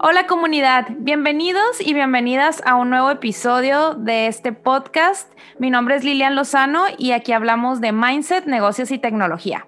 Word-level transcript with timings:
Hola 0.00 0.26
comunidad, 0.28 0.86
bienvenidos 0.98 1.80
y 1.80 1.92
bienvenidas 1.92 2.62
a 2.64 2.76
un 2.76 2.88
nuevo 2.88 3.10
episodio 3.10 3.94
de 3.94 4.28
este 4.28 4.52
podcast. 4.52 5.32
Mi 5.58 5.70
nombre 5.70 5.96
es 5.96 6.04
Lilian 6.04 6.36
Lozano 6.36 6.84
y 6.96 7.10
aquí 7.10 7.32
hablamos 7.32 7.80
de 7.80 7.90
mindset, 7.90 8.46
negocios 8.46 8.92
y 8.92 8.98
tecnología. 8.98 9.66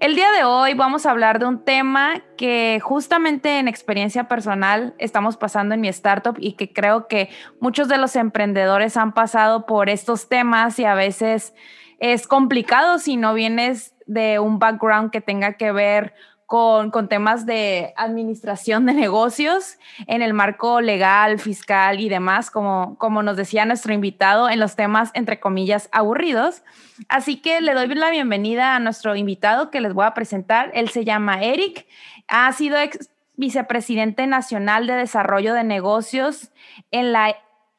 El 0.00 0.14
día 0.14 0.30
de 0.30 0.44
hoy 0.44 0.74
vamos 0.74 1.06
a 1.06 1.10
hablar 1.10 1.38
de 1.38 1.46
un 1.46 1.64
tema 1.64 2.22
que 2.36 2.78
justamente 2.82 3.58
en 3.58 3.66
experiencia 3.66 4.28
personal 4.28 4.94
estamos 4.98 5.36
pasando 5.36 5.74
en 5.74 5.80
mi 5.80 5.88
startup 5.88 6.36
y 6.38 6.52
que 6.52 6.72
creo 6.72 7.08
que 7.08 7.30
muchos 7.60 7.88
de 7.88 7.98
los 7.98 8.14
emprendedores 8.16 8.96
han 8.96 9.12
pasado 9.12 9.66
por 9.66 9.88
estos 9.88 10.28
temas 10.28 10.78
y 10.78 10.84
a 10.84 10.94
veces 10.94 11.54
es 11.98 12.26
complicado 12.26 12.98
si 12.98 13.16
no 13.16 13.34
vienes 13.34 13.94
de 14.06 14.38
un 14.38 14.58
background 14.58 15.10
que 15.10 15.20
tenga 15.20 15.54
que 15.54 15.72
ver 15.72 16.14
con, 16.54 17.08
temas 17.08 17.46
de 17.46 17.92
administración 17.96 18.86
de 18.86 18.92
negocios 18.92 19.76
en 20.06 20.22
el 20.22 20.34
marco 20.34 20.80
legal, 20.80 21.40
fiscal 21.40 21.98
y 21.98 22.08
demás, 22.08 22.48
como, 22.48 22.96
como 22.96 23.24
nos 23.24 23.36
decía 23.36 23.64
nuestro 23.64 23.92
invitado, 23.92 24.48
en 24.48 24.60
los 24.60 24.76
temas, 24.76 25.10
entre 25.14 25.40
comillas, 25.40 25.88
aburridos. 25.90 26.62
Así 27.08 27.38
que 27.38 27.60
le 27.60 27.74
doy 27.74 27.88
la 27.88 28.10
bienvenida 28.10 28.76
a 28.76 28.78
nuestro 28.78 29.16
invitado 29.16 29.72
que 29.72 29.80
les 29.80 29.94
voy 29.94 30.04
a 30.04 30.14
presentar. 30.14 30.70
Él 30.74 30.90
se 30.90 31.04
llama 31.04 31.42
Eric, 31.42 31.88
ha 32.28 32.52
sido 32.52 32.78
ex 32.78 33.10
vicepresidente 33.36 34.28
nacional 34.28 34.86
de 34.86 34.94
desarrollo 34.94 35.54
de 35.54 35.64
negocios 35.64 36.52
en 36.92 37.10
la 37.10 37.34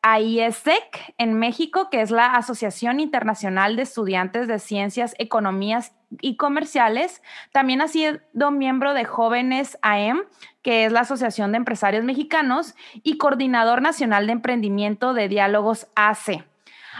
AIESEC 0.07 1.15
en 1.17 1.33
México, 1.33 1.89
que 1.89 1.99
es 1.99 2.11
la 2.11 2.35
Asociación 2.35 2.99
Internacional 2.99 3.75
de 3.75 3.81
Estudiantes 3.81 4.47
de 4.47 4.59
Ciencias, 4.59 5.15
Economías 5.17 5.95
y 6.21 6.37
Comerciales. 6.37 7.23
También 7.51 7.81
ha 7.81 7.87
sido 7.87 8.51
miembro 8.51 8.93
de 8.93 9.05
Jóvenes 9.05 9.79
AEM, 9.81 10.21
que 10.61 10.85
es 10.85 10.91
la 10.91 10.99
Asociación 10.99 11.51
de 11.51 11.57
Empresarios 11.57 12.03
Mexicanos, 12.03 12.75
y 13.01 13.17
coordinador 13.17 13.81
nacional 13.81 14.27
de 14.27 14.33
emprendimiento 14.33 15.15
de 15.15 15.27
diálogos 15.27 15.87
AC. 15.95 16.45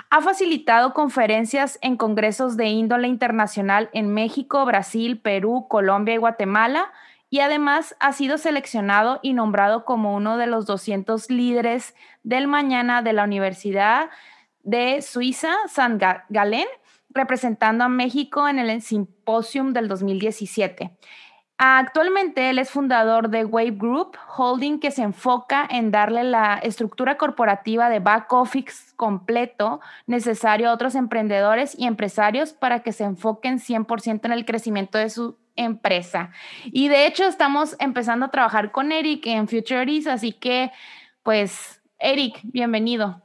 Ha 0.10 0.22
facilitado 0.22 0.96
conferencias 0.96 1.78
en 1.84 1.98
congresos 1.98 2.58
de 2.58 2.70
índole 2.70 3.08
internacional 3.08 3.92
en 3.94 4.16
México, 4.16 4.66
Brasil, 4.66 5.20
Perú, 5.20 5.68
Colombia 5.70 6.16
y 6.16 6.18
Guatemala 6.18 6.92
y 7.36 7.42
además 7.42 7.98
ha 8.00 8.14
sido 8.14 8.38
seleccionado 8.38 9.20
y 9.22 9.34
nombrado 9.34 9.84
como 9.84 10.16
uno 10.16 10.38
de 10.38 10.48
los 10.48 10.66
200 10.66 11.30
líderes 11.30 11.94
del 12.24 12.48
mañana 12.48 13.02
de 13.02 13.12
la 13.12 13.26
Universidad 13.26 14.10
de 14.64 15.02
Suiza, 15.02 15.54
San 15.68 16.00
Galén, 16.30 16.68
representando 17.10 17.84
a 17.84 17.90
México 17.90 18.48
en 18.48 18.58
el 18.58 18.82
Simposium 18.82 19.74
del 19.74 19.90
2017. 19.90 20.98
Actualmente 21.58 22.50
él 22.50 22.58
es 22.58 22.70
fundador 22.70 23.28
de 23.28 23.44
Wave 23.44 23.72
Group 23.72 24.16
Holding, 24.38 24.80
que 24.80 24.92
se 24.92 25.02
enfoca 25.02 25.68
en 25.70 25.92
darle 25.92 26.24
la 26.24 26.60
estructura 26.60 27.18
corporativa 27.18 27.90
de 27.90 28.00
back 28.00 28.32
office 28.32 28.96
completo 28.96 29.82
necesario 30.08 30.70
a 30.70 30.74
otros 30.74 30.96
emprendedores 30.96 31.78
y 31.78 31.86
empresarios 31.86 32.54
para 32.54 32.82
que 32.82 32.94
se 32.94 33.04
enfoquen 33.04 33.60
100% 33.60 34.22
en 34.24 34.32
el 34.32 34.46
crecimiento 34.46 34.98
de 34.98 35.10
su 35.10 35.36
empresa. 35.56 36.32
Y 36.66 36.88
de 36.88 37.08
hecho 37.08 37.26
estamos 37.26 37.76
empezando 37.80 38.26
a 38.26 38.32
trabajar 38.32 38.72
con 38.72 38.92
Eric 38.92 39.26
en 39.28 39.48
Futuris, 39.48 40.08
así 40.08 40.32
que 40.34 40.72
pues 41.24 41.82
Eric, 42.00 42.40
bienvenido. 42.44 43.22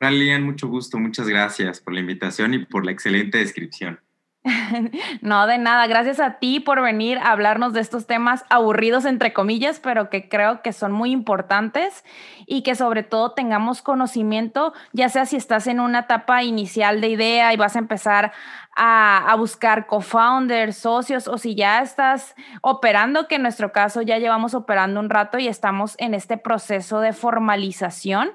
Hola 0.00 0.38
mucho 0.40 0.68
gusto, 0.68 0.98
muchas 0.98 1.26
gracias 1.28 1.80
por 1.80 1.94
la 1.94 2.00
invitación 2.00 2.54
y 2.54 2.64
por 2.64 2.84
la 2.84 2.92
excelente 2.92 3.38
descripción. 3.38 4.00
No, 5.20 5.46
de 5.46 5.58
nada. 5.58 5.86
Gracias 5.86 6.20
a 6.20 6.38
ti 6.38 6.60
por 6.60 6.80
venir 6.82 7.18
a 7.18 7.32
hablarnos 7.32 7.72
de 7.72 7.80
estos 7.80 8.06
temas 8.06 8.44
aburridos, 8.48 9.04
entre 9.04 9.32
comillas, 9.32 9.80
pero 9.80 10.10
que 10.10 10.28
creo 10.28 10.62
que 10.62 10.72
son 10.72 10.92
muy 10.92 11.10
importantes 11.10 12.04
y 12.46 12.62
que 12.62 12.74
sobre 12.74 13.02
todo 13.02 13.32
tengamos 13.32 13.82
conocimiento, 13.82 14.72
ya 14.92 15.08
sea 15.08 15.26
si 15.26 15.36
estás 15.36 15.66
en 15.66 15.80
una 15.80 16.00
etapa 16.00 16.42
inicial 16.42 17.00
de 17.00 17.08
idea 17.08 17.52
y 17.52 17.56
vas 17.56 17.76
a 17.76 17.80
empezar 17.80 18.32
a, 18.76 19.34
buscar 19.38 19.86
co-founders, 19.86 20.76
socios, 20.76 21.28
o 21.28 21.38
si 21.38 21.54
ya 21.54 21.80
estás 21.80 22.34
operando, 22.60 23.26
que 23.26 23.36
en 23.36 23.42
nuestro 23.42 23.72
caso 23.72 24.02
ya 24.02 24.18
llevamos 24.18 24.54
operando 24.54 25.00
un 25.00 25.08
rato 25.08 25.38
y 25.38 25.48
estamos 25.48 25.94
en 25.98 26.12
este 26.12 26.36
proceso 26.36 27.00
de 27.00 27.14
formalización. 27.14 28.30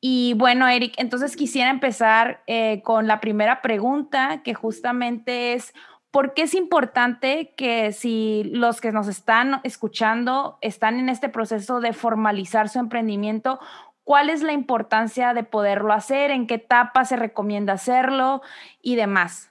Y 0.00 0.34
bueno, 0.34 0.68
Eric, 0.68 0.94
entonces 0.98 1.36
quisiera 1.36 1.70
empezar 1.70 2.42
eh, 2.46 2.80
con 2.82 3.08
la 3.08 3.20
primera 3.20 3.60
pregunta, 3.60 4.42
que 4.44 4.54
justamente 4.54 5.54
es, 5.54 5.74
¿por 6.12 6.32
qué 6.32 6.42
es 6.42 6.54
importante 6.54 7.52
que 7.56 7.90
si 7.90 8.44
los 8.44 8.80
que 8.80 8.92
nos 8.92 9.08
están 9.08 9.60
escuchando 9.64 10.58
están 10.60 11.00
en 11.00 11.08
este 11.08 11.28
proceso 11.28 11.80
de 11.80 11.92
formalizar 11.92 12.68
su 12.68 12.78
emprendimiento, 12.78 13.58
cuál 14.04 14.30
es 14.30 14.42
la 14.42 14.52
importancia 14.52 15.34
de 15.34 15.44
poderlo 15.44 15.92
hacer, 15.92 16.30
en 16.30 16.46
qué 16.46 16.54
etapa 16.54 17.04
se 17.04 17.16
recomienda 17.16 17.74
hacerlo 17.74 18.42
y 18.82 18.96
demás. 18.96 19.50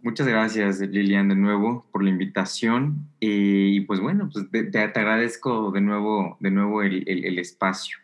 Muchas 0.00 0.28
gracias, 0.28 0.80
Lilian, 0.80 1.28
de 1.28 1.34
nuevo 1.34 1.86
por 1.90 2.04
la 2.04 2.10
invitación. 2.10 3.10
Eh, 3.20 3.70
y 3.72 3.80
pues 3.80 4.00
bueno, 4.00 4.30
pues 4.32 4.48
te, 4.50 4.78
agradezco 4.78 5.72
de 5.72 5.80
nuevo, 5.80 6.36
de 6.40 6.50
nuevo 6.50 6.82
el, 6.82 7.38
espacio. 7.38 7.98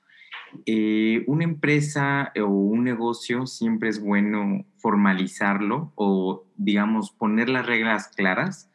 Eh, 0.67 1.25
una 1.27 1.45
empresa 1.45 2.33
o 2.37 2.47
un 2.47 2.85
negocio 2.85 3.47
siempre 3.47 3.89
es 3.89 4.01
bueno 4.01 4.67
formalizarlo 4.79 5.93
o, 5.95 6.45
digamos, 6.57 7.13
poner 7.13 7.49
las 7.49 7.65
reglas 7.65 8.09
claras 8.09 8.71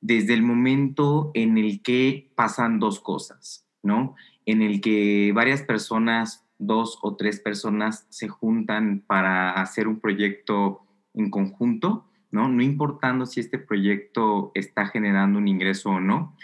desde 0.00 0.34
el 0.34 0.42
momento 0.42 1.30
en 1.34 1.58
el 1.58 1.82
que 1.82 2.30
pasan 2.34 2.78
dos 2.78 3.00
cosas, 3.00 3.66
¿no? 3.82 4.14
En 4.48 4.62
el 4.62 4.80
que 4.80 5.30
varias 5.34 5.60
personas, 5.60 6.42
dos 6.56 6.98
o 7.02 7.16
tres 7.16 7.38
personas, 7.38 8.06
se 8.08 8.28
juntan 8.28 9.04
para 9.06 9.52
hacer 9.52 9.86
un 9.86 10.00
proyecto 10.00 10.80
en 11.12 11.28
conjunto, 11.28 12.06
¿no? 12.30 12.48
No 12.48 12.62
importando 12.62 13.26
si 13.26 13.40
este 13.40 13.58
proyecto 13.58 14.50
está 14.54 14.86
generando 14.86 15.38
un 15.38 15.48
ingreso 15.48 15.90
o 15.90 16.00
no. 16.00 16.34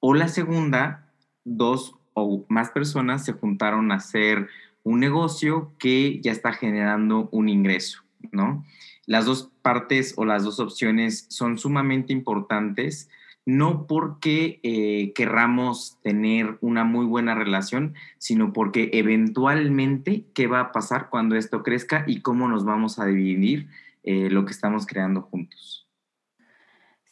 O 0.00 0.12
la 0.12 0.26
segunda, 0.26 1.12
dos 1.44 1.94
o 2.14 2.44
más 2.48 2.70
personas 2.70 3.24
se 3.24 3.32
juntaron 3.32 3.92
a 3.92 3.96
hacer 3.96 4.48
un 4.82 4.98
negocio 4.98 5.70
que 5.78 6.20
ya 6.20 6.32
está 6.32 6.52
generando 6.52 7.28
un 7.30 7.48
ingreso, 7.48 8.02
¿no? 8.32 8.64
Las 9.06 9.24
dos 9.24 9.52
partes 9.62 10.14
o 10.16 10.24
las 10.24 10.42
dos 10.42 10.58
opciones 10.58 11.26
son 11.28 11.58
sumamente 11.58 12.12
importantes 12.12 13.08
no 13.46 13.86
porque 13.86 14.58
eh, 14.64 15.12
querramos 15.14 15.98
tener 16.02 16.58
una 16.60 16.82
muy 16.82 17.06
buena 17.06 17.36
relación, 17.36 17.94
sino 18.18 18.52
porque 18.52 18.90
eventualmente 18.92 20.24
qué 20.34 20.48
va 20.48 20.60
a 20.60 20.72
pasar 20.72 21.08
cuando 21.08 21.36
esto 21.36 21.62
crezca 21.62 22.04
y 22.08 22.22
cómo 22.22 22.48
nos 22.48 22.64
vamos 22.64 22.98
a 22.98 23.06
dividir 23.06 23.68
eh, 24.02 24.28
lo 24.30 24.44
que 24.44 24.50
estamos 24.50 24.84
creando 24.84 25.22
juntos. 25.22 25.86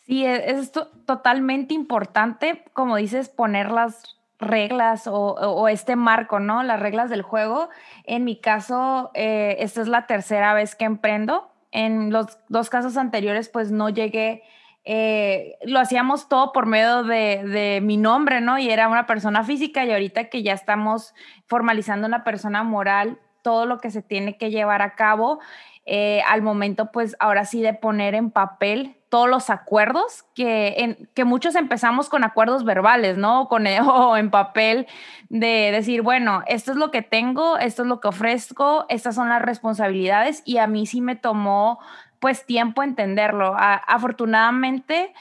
Sí, 0.07 0.25
e, 0.27 0.51
es 0.51 0.73
totalmente 0.73 1.73
importante, 1.73 2.65
como 2.73 2.97
dices, 2.97 3.29
poner 3.29 3.71
las 3.71 4.17
reglas 4.41 5.05
o, 5.07 5.69
este 5.69 5.95
marco, 5.95 6.41
¿no? 6.41 6.65
Las 6.65 6.81
reglas 6.81 7.11
del 7.11 7.23
juego. 7.23 7.69
En 8.03 8.25
mi 8.25 8.41
caso, 8.41 9.13
eh, 9.15 9.57
esta 9.61 9.81
es 9.81 9.89
la 9.89 10.07
tercera 10.07 10.53
vez 10.53 10.75
que 10.75 10.85
emprendo. 10.85 11.49
En 11.71 12.11
los 12.11 12.39
dos 12.49 12.71
casos 12.71 12.97
anteriores, 12.97 13.49
pues 13.49 13.71
no 13.71 13.89
llegué 13.89 14.43
eh, 14.87 15.57
lo 15.65 15.81
hacíamos 15.81 16.29
todo 16.29 16.53
por 16.53 16.67
medio 16.67 17.05
de, 17.05 17.81
mi 17.83 17.97
nombre, 17.97 18.41
¿no? 18.41 18.59
Y 18.59 18.71
era 18.71 18.89
una 18.89 19.07
persona 19.07 19.43
física 19.43 19.85
y 19.85 19.93
ahorita 19.93 20.25
que 20.25 20.43
ya 20.43 20.53
estamos 20.53 21.15
formalizando 21.47 22.07
una 22.07 22.23
persona 22.23 22.63
moral, 22.63 23.19
todo 23.43 23.67
lo 23.67 23.79
que 23.79 23.91
se 23.91 24.03
tiene 24.03 24.37
que 24.37 24.51
llevar 24.51 24.83
a 24.83 24.95
cabo, 24.95 25.41
eh, 25.87 26.23
al 26.29 26.43
momento, 26.43 26.91
pues 26.93 27.17
ahora 27.19 27.45
sí 27.45 27.61
de 27.61 27.75
poner 27.75 28.15
en 28.15 28.31
papel 28.31 28.97
todos 29.11 29.29
los 29.29 29.49
acuerdos, 29.49 30.25
que, 30.35 30.75
en, 30.79 31.09
que 31.15 31.25
muchos 31.25 31.55
empezamos 31.55 32.09
con 32.09 32.25
acuerdos 32.25 32.65
verbales, 32.65 33.17
¿no? 33.17 33.49
Con, 33.49 33.67
o 33.87 34.17
en 34.17 34.31
papel 34.31 34.87
de 35.29 35.71
decir, 35.73 36.03
bueno, 36.03 36.43
esto 36.47 36.73
es 36.73 36.79
lo 36.79 36.91
que 36.91 37.03
tengo, 37.03 37.57
esto 37.59 37.83
es 37.83 37.89
lo 37.89 38.01
que 38.01 38.09
ofrezco, 38.09 38.87
estas 38.89 39.15
son 39.15 39.29
las 39.29 39.41
responsabilidades 39.41 40.43
y 40.45 40.59
a 40.59 40.67
mí 40.67 40.87
sí 40.87 41.01
me 41.01 41.17
tomó 41.17 41.79
pues 42.25 42.47
tiempo 42.47 42.83
entenderlo. 42.83 43.55
afortunadamente, 43.55 45.13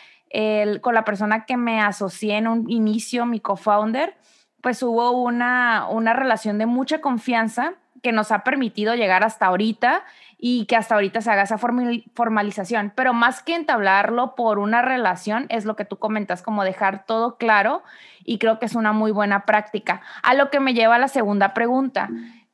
con 0.79 0.93
la 0.95 1.03
persona 1.03 1.43
que 1.45 1.57
me 1.57 1.81
asocié 1.81 2.37
en 2.37 2.47
un 2.47 2.71
inicio, 2.71 3.25
mi 3.25 3.41
co-founder, 3.41 4.15
pues 4.61 4.81
hubo 4.83 5.11
una, 5.11 5.85
una 5.89 6.13
relación 6.13 6.57
de 6.59 6.65
mucha 6.65 7.01
confianza 7.01 7.73
que 8.01 8.13
nos 8.13 8.31
ha 8.31 8.45
permitido 8.45 8.95
llegar 8.95 9.25
hasta 9.25 9.47
ahorita 9.47 10.05
y 10.37 10.65
que 10.65 10.77
hasta 10.77 10.95
ahorita 10.95 11.19
se 11.19 11.29
haga 11.29 11.41
esa 11.41 11.57
formalización. 11.57 12.93
Pero 12.95 13.11
más 13.11 13.43
que 13.43 13.55
entablarlo 13.55 14.33
por 14.35 14.57
una 14.57 14.81
relación, 14.81 15.45
es 15.49 15.65
lo 15.65 15.75
que 15.75 15.83
tú 15.83 15.97
comentas, 15.97 16.41
como 16.41 16.63
dejar 16.63 17.05
todo 17.05 17.35
claro 17.35 17.83
y 18.23 18.37
creo 18.37 18.59
que 18.59 18.65
es 18.65 18.75
una 18.75 18.93
muy 18.93 19.11
buena 19.11 19.43
práctica. 19.43 19.99
A 20.21 20.35
lo 20.35 20.49
que 20.49 20.61
me 20.61 20.73
lleva 20.73 20.95
a 20.95 20.99
la 20.99 21.09
segunda 21.09 21.53
pregunta. 21.53 22.07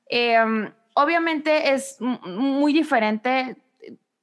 Em, 0.07 0.72
obviamente 0.95 1.74
es 1.74 1.98
muy 2.00 2.74
diferente 2.74 3.56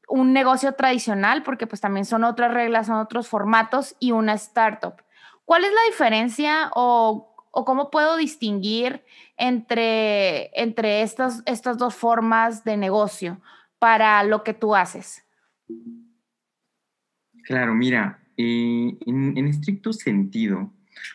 un 0.09 0.33
negocio 0.33 0.73
tradicional, 0.75 1.43
porque 1.43 1.67
pues 1.67 1.81
también 1.81 2.05
son 2.05 2.25
otras 2.25 2.53
reglas, 2.53 2.87
son 2.87 2.97
otros 2.97 3.29
formatos 3.29 3.97
y 3.99 4.13
una 4.13 4.35
startup. 4.35 4.95
¿Cuál 5.45 5.65
es 5.65 5.73
la 5.73 5.83
diferencia 5.89 6.71
o, 6.75 7.33
cómo 7.53 7.91
puedo 7.91 8.17
distinguir 8.17 9.03
entre, 9.37 10.51
entre 10.61 11.03
estas, 11.03 11.43
estas 11.47 11.79
dos 11.79 11.95
formas 11.95 12.65
de 12.65 12.77
negocio 12.77 13.41
para 13.79 14.23
lo 14.25 14.45
que 14.45 14.55
tú 14.55 14.75
haces? 14.75 15.25
Claro, 17.45 17.75
mira, 17.75 18.21
eh, 18.37 18.97
en, 19.07 19.47
estricto 19.47 19.93
sentido, 19.93 20.73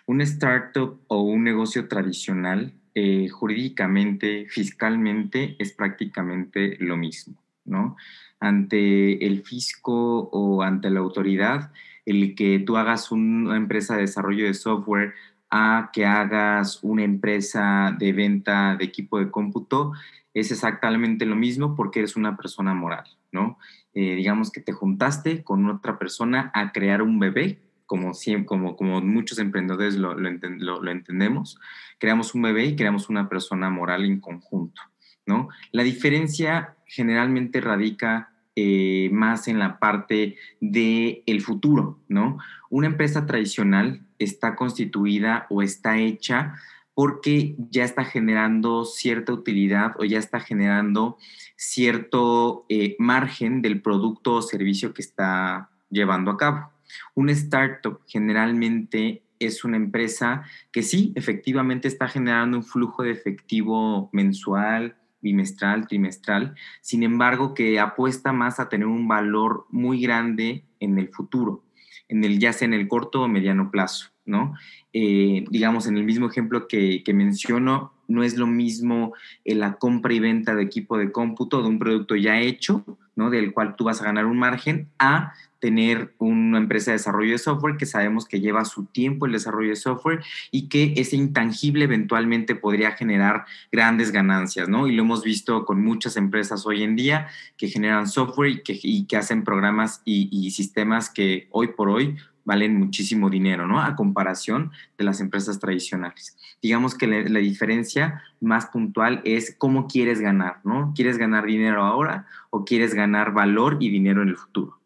un 0.08 0.22
startup 0.22 1.00
o 1.08 1.22
un 1.22 1.44
negocio 1.44 1.88
tradicional, 1.88 2.74
eh, 2.96 3.28
jurídicamente, 3.30 4.48
fiscalmente, 4.50 5.56
es 5.60 5.74
prácticamente 5.74 6.78
lo 6.80 6.98
mismo, 6.98 7.36
¿no? 7.66 7.96
Ante 8.42 9.26
el 9.26 9.44
fisco 9.44 10.30
o 10.34 10.62
ante 10.62 10.90
la 10.90 11.00
autoridad, 11.00 11.72
el 12.06 12.36
que 12.36 12.60
tú 12.60 12.76
hagas 12.76 13.12
una 13.12 13.56
empresa 13.56 13.96
de 13.96 14.02
desarrollo 14.02 14.46
de 14.46 14.54
software 14.54 15.14
a 15.50 15.90
que 15.94 16.06
hagas 16.06 16.80
una 16.82 17.04
empresa 17.04 17.96
de 17.98 18.14
venta 18.14 18.76
de 18.76 18.86
equipo 18.86 19.20
de 19.20 19.32
cómputo, 19.32 19.94
es 20.34 20.52
exactamente 20.52 21.26
lo 21.26 21.36
mismo 21.36 21.76
porque 21.76 22.00
eres 22.00 22.16
una 22.16 22.38
persona 22.38 22.74
moral, 22.74 23.04
¿no? 23.32 23.58
Eh, 23.94 24.16
digamos 24.16 24.52
que 24.52 24.62
te 24.62 24.72
juntaste 24.72 25.44
con 25.44 25.70
otra 25.70 26.00
persona 26.00 26.52
a 26.54 26.72
crear 26.72 27.02
un 27.02 27.20
bebé, 27.20 27.60
como, 27.86 28.14
como, 28.46 28.78
como 28.78 29.02
muchos 29.02 29.38
emprendedores 29.40 29.96
lo, 29.96 30.14
lo, 30.14 30.82
lo, 30.82 30.92
entendemos, 30.92 31.60
creamos 31.98 32.34
un 32.34 32.44
bebé 32.44 32.64
y 32.64 32.76
creamos 32.78 33.10
una 33.10 33.28
persona 33.28 33.70
moral 33.70 34.06
en 34.06 34.22
conjunto, 34.22 34.82
¿no? 35.26 35.50
La 35.74 35.84
diferencia 35.84 36.78
generalmente 36.86 37.60
radica 37.60 38.31
eh, 38.56 39.10
más 39.14 39.48
en 39.48 39.60
la 39.60 39.80
parte 39.80 40.36
del 40.60 41.24
el 41.26 41.42
futuro, 41.42 42.00
¿no? 42.08 42.38
Una 42.70 42.88
empresa 42.88 43.26
tradicional 43.26 44.02
está 44.20 44.56
constituida 44.56 45.48
o 45.50 45.62
está 45.62 45.98
hecha 45.98 46.56
porque 46.94 47.56
ya 47.70 47.84
está 47.84 48.04
generando 48.04 48.86
cierta 48.86 49.34
utilidad 49.34 49.94
o 49.98 50.04
ya 50.04 50.20
está 50.20 50.40
generando 50.40 51.18
cierto 51.56 52.66
eh, 52.70 52.96
margen 53.00 53.62
del 53.62 53.82
producto 53.82 54.34
o 54.34 54.42
servicio 54.42 54.94
que 54.94 55.02
está 55.02 55.70
llevando 55.90 56.32
a 56.32 56.38
cabo. 56.38 56.72
Un 57.16 57.30
startup 57.30 58.02
generalmente 58.06 59.24
es 59.40 59.64
una 59.64 59.78
empresa 59.78 60.44
que 60.72 60.84
sí, 60.84 61.14
efectivamente 61.16 61.88
está 61.88 62.08
generando 62.08 62.58
un 62.58 62.64
flujo 62.64 63.04
de 63.04 63.12
efectivo 63.12 64.10
mensual, 64.12 64.96
bimestral, 65.22 65.88
trimestral, 65.88 66.56
sin 66.82 67.04
embargo 67.04 67.54
que 67.54 67.80
apuesta 67.80 68.34
más 68.34 68.60
a 68.60 68.70
tener 68.70 68.88
un 68.88 69.08
valor 69.08 69.66
muy 69.70 70.02
grande 70.02 70.66
en 70.80 70.98
el 70.98 71.10
futuro, 71.10 71.64
en 72.08 72.24
el, 72.24 72.40
ya 72.40 72.54
sea 72.54 72.66
en 72.68 72.74
el 72.74 72.88
corto 72.88 73.22
o 73.22 73.28
mediano 73.28 73.72
plazo, 73.72 74.10
¿no? 74.26 74.56
Eh, 74.94 75.46
digamos, 75.50 75.88
en 75.88 75.98
el 75.98 76.04
mismo 76.04 76.28
ejemplo 76.28 76.68
que, 76.68 77.04
menciono, 77.14 77.94
no 78.08 78.24
es 78.24 78.38
lo 78.38 78.48
mismo 78.48 79.14
eh, 79.46 79.56
la 79.56 79.76
compra 79.76 80.14
y 80.14 80.20
venta 80.20 80.56
de 80.56 80.64
equipo 80.64 80.98
de 80.98 81.12
cómputo 81.12 81.62
de 81.62 81.70
un 81.70 81.80
producto 81.80 82.16
ya 82.16 82.40
hecho, 82.40 82.84
¿no? 83.16 83.30
Del 83.30 83.54
cual 83.54 83.76
tú 83.76 83.86
vas 83.86 84.02
a 84.02 84.06
ganar 84.06 84.26
un 84.26 84.38
margen, 84.38 84.90
a 85.00 85.34
tener 85.62 86.14
una 86.18 86.58
empresa 86.58 86.92
de 86.92 86.98
desarrollo 86.98 87.32
de 87.32 87.38
software 87.38 87.78
que 87.78 87.86
sabemos 87.86 88.26
que 88.26 88.42
lleva 88.42 88.66
su 88.66 88.86
tiempo 88.86 89.26
el 89.26 89.32
desarrollo 89.32 89.70
de 89.70 89.76
software 89.78 90.22
y 90.52 90.68
que 90.68 90.94
ese 90.98 91.16
intangible 91.16 91.86
eventualmente 91.86 92.56
podría 92.56 92.92
generar 92.92 93.46
grandes 93.72 94.12
ganancias, 94.12 94.68
¿no? 94.68 94.88
Y 94.88 94.96
lo 94.96 95.04
hemos 95.04 95.24
visto 95.24 95.64
con 95.64 95.82
muchas 95.82 96.18
empresas 96.18 96.66
hoy 96.66 96.84
en 96.84 96.98
día 96.98 97.28
que 97.58 97.70
generan 97.70 98.08
software 98.08 98.62
y 98.66 99.06
que, 99.06 99.18
hacen 99.18 99.44
programas 99.44 100.02
y, 100.04 100.30
y 100.32 100.52
sistemas 100.52 101.10
que 101.10 101.48
hoy 101.52 101.68
por 101.68 101.90
hoy 101.90 102.18
valen 102.44 102.78
muchísimo 102.78 103.30
dinero, 103.30 103.68
¿no? 103.68 103.82
A 103.82 103.96
comparación 103.96 104.72
de 104.98 105.04
las 105.04 105.22
empresas 105.22 105.60
tradicionales. 105.60 106.38
Digamos 106.62 106.96
que 106.96 107.08
la, 107.08 107.40
diferencia 107.40 108.24
más 108.40 108.68
puntual 108.68 109.22
es 109.26 109.56
cómo 109.58 109.88
quieres 109.88 110.20
ganar, 110.20 110.60
¿no? 110.64 110.94
¿Quieres 110.96 111.18
ganar 111.18 111.46
dinero 111.46 111.84
ahora 111.84 112.26
o 112.50 112.66
quieres 112.66 112.94
ganar 112.94 113.34
valor 113.34 113.78
y 113.80 113.90
dinero 113.90 114.22
en 114.22 114.30
el 114.30 114.38
futuro? 114.38 114.81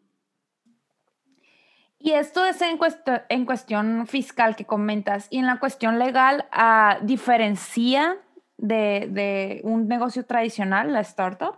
Y 2.06 2.12
esto 2.12 2.46
es 2.46 2.58
en, 2.62 3.44
cuestión 3.46 4.06
fiscal 4.06 4.54
que 4.54 4.64
comentas. 4.64 5.26
Y 5.28 5.38
en 5.38 5.46
la 5.46 5.58
cuestión 5.58 5.98
legal, 5.98 6.46
uh, 6.56 7.04
¿diferencia 7.04 8.16
de, 8.56 9.08
de, 9.10 9.60
un 9.64 9.88
negocio 9.88 10.24
tradicional, 10.24 10.92
la 10.92 11.00
startup? 11.00 11.56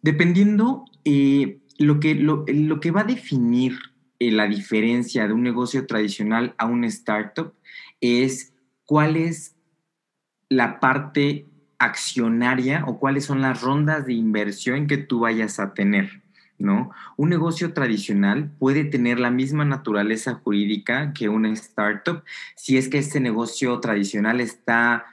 Dependiendo, 0.00 0.86
eh, 1.04 1.58
lo, 1.76 2.00
que, 2.00 2.14
lo, 2.14 2.46
lo 2.48 2.80
que 2.80 2.92
va 2.92 3.02
a 3.02 3.04
definir 3.04 3.76
eh, 4.18 4.30
la 4.32 4.46
diferencia 4.46 5.26
de 5.26 5.34
un 5.34 5.42
negocio 5.42 5.86
tradicional 5.86 6.54
a 6.56 6.64
un 6.64 6.84
startup 6.84 7.52
es 8.00 8.54
cuál 8.86 9.16
es 9.16 9.54
la 10.48 10.80
parte 10.80 11.44
accionaria 11.78 12.84
o 12.86 12.98
cuáles 12.98 13.26
son 13.26 13.42
las 13.42 13.60
rondas 13.60 14.06
de 14.06 14.14
inversión 14.14 14.86
que 14.86 14.96
tú 14.96 15.20
vayas 15.20 15.60
a 15.60 15.74
tener. 15.74 16.22
¿No? 16.58 16.90
Un 17.16 17.28
negocio 17.28 17.72
tradicional 17.72 18.50
puede 18.58 18.84
tener 18.84 19.20
la 19.20 19.30
misma 19.30 19.64
naturaleza 19.64 20.34
jurídica 20.34 21.12
que 21.12 21.28
una 21.28 21.50
startup 21.50 22.22
si 22.54 22.76
es 22.76 22.88
que 22.88 22.98
este 22.98 23.20
negocio 23.20 23.78
tradicional 23.80 24.40
está 24.40 25.06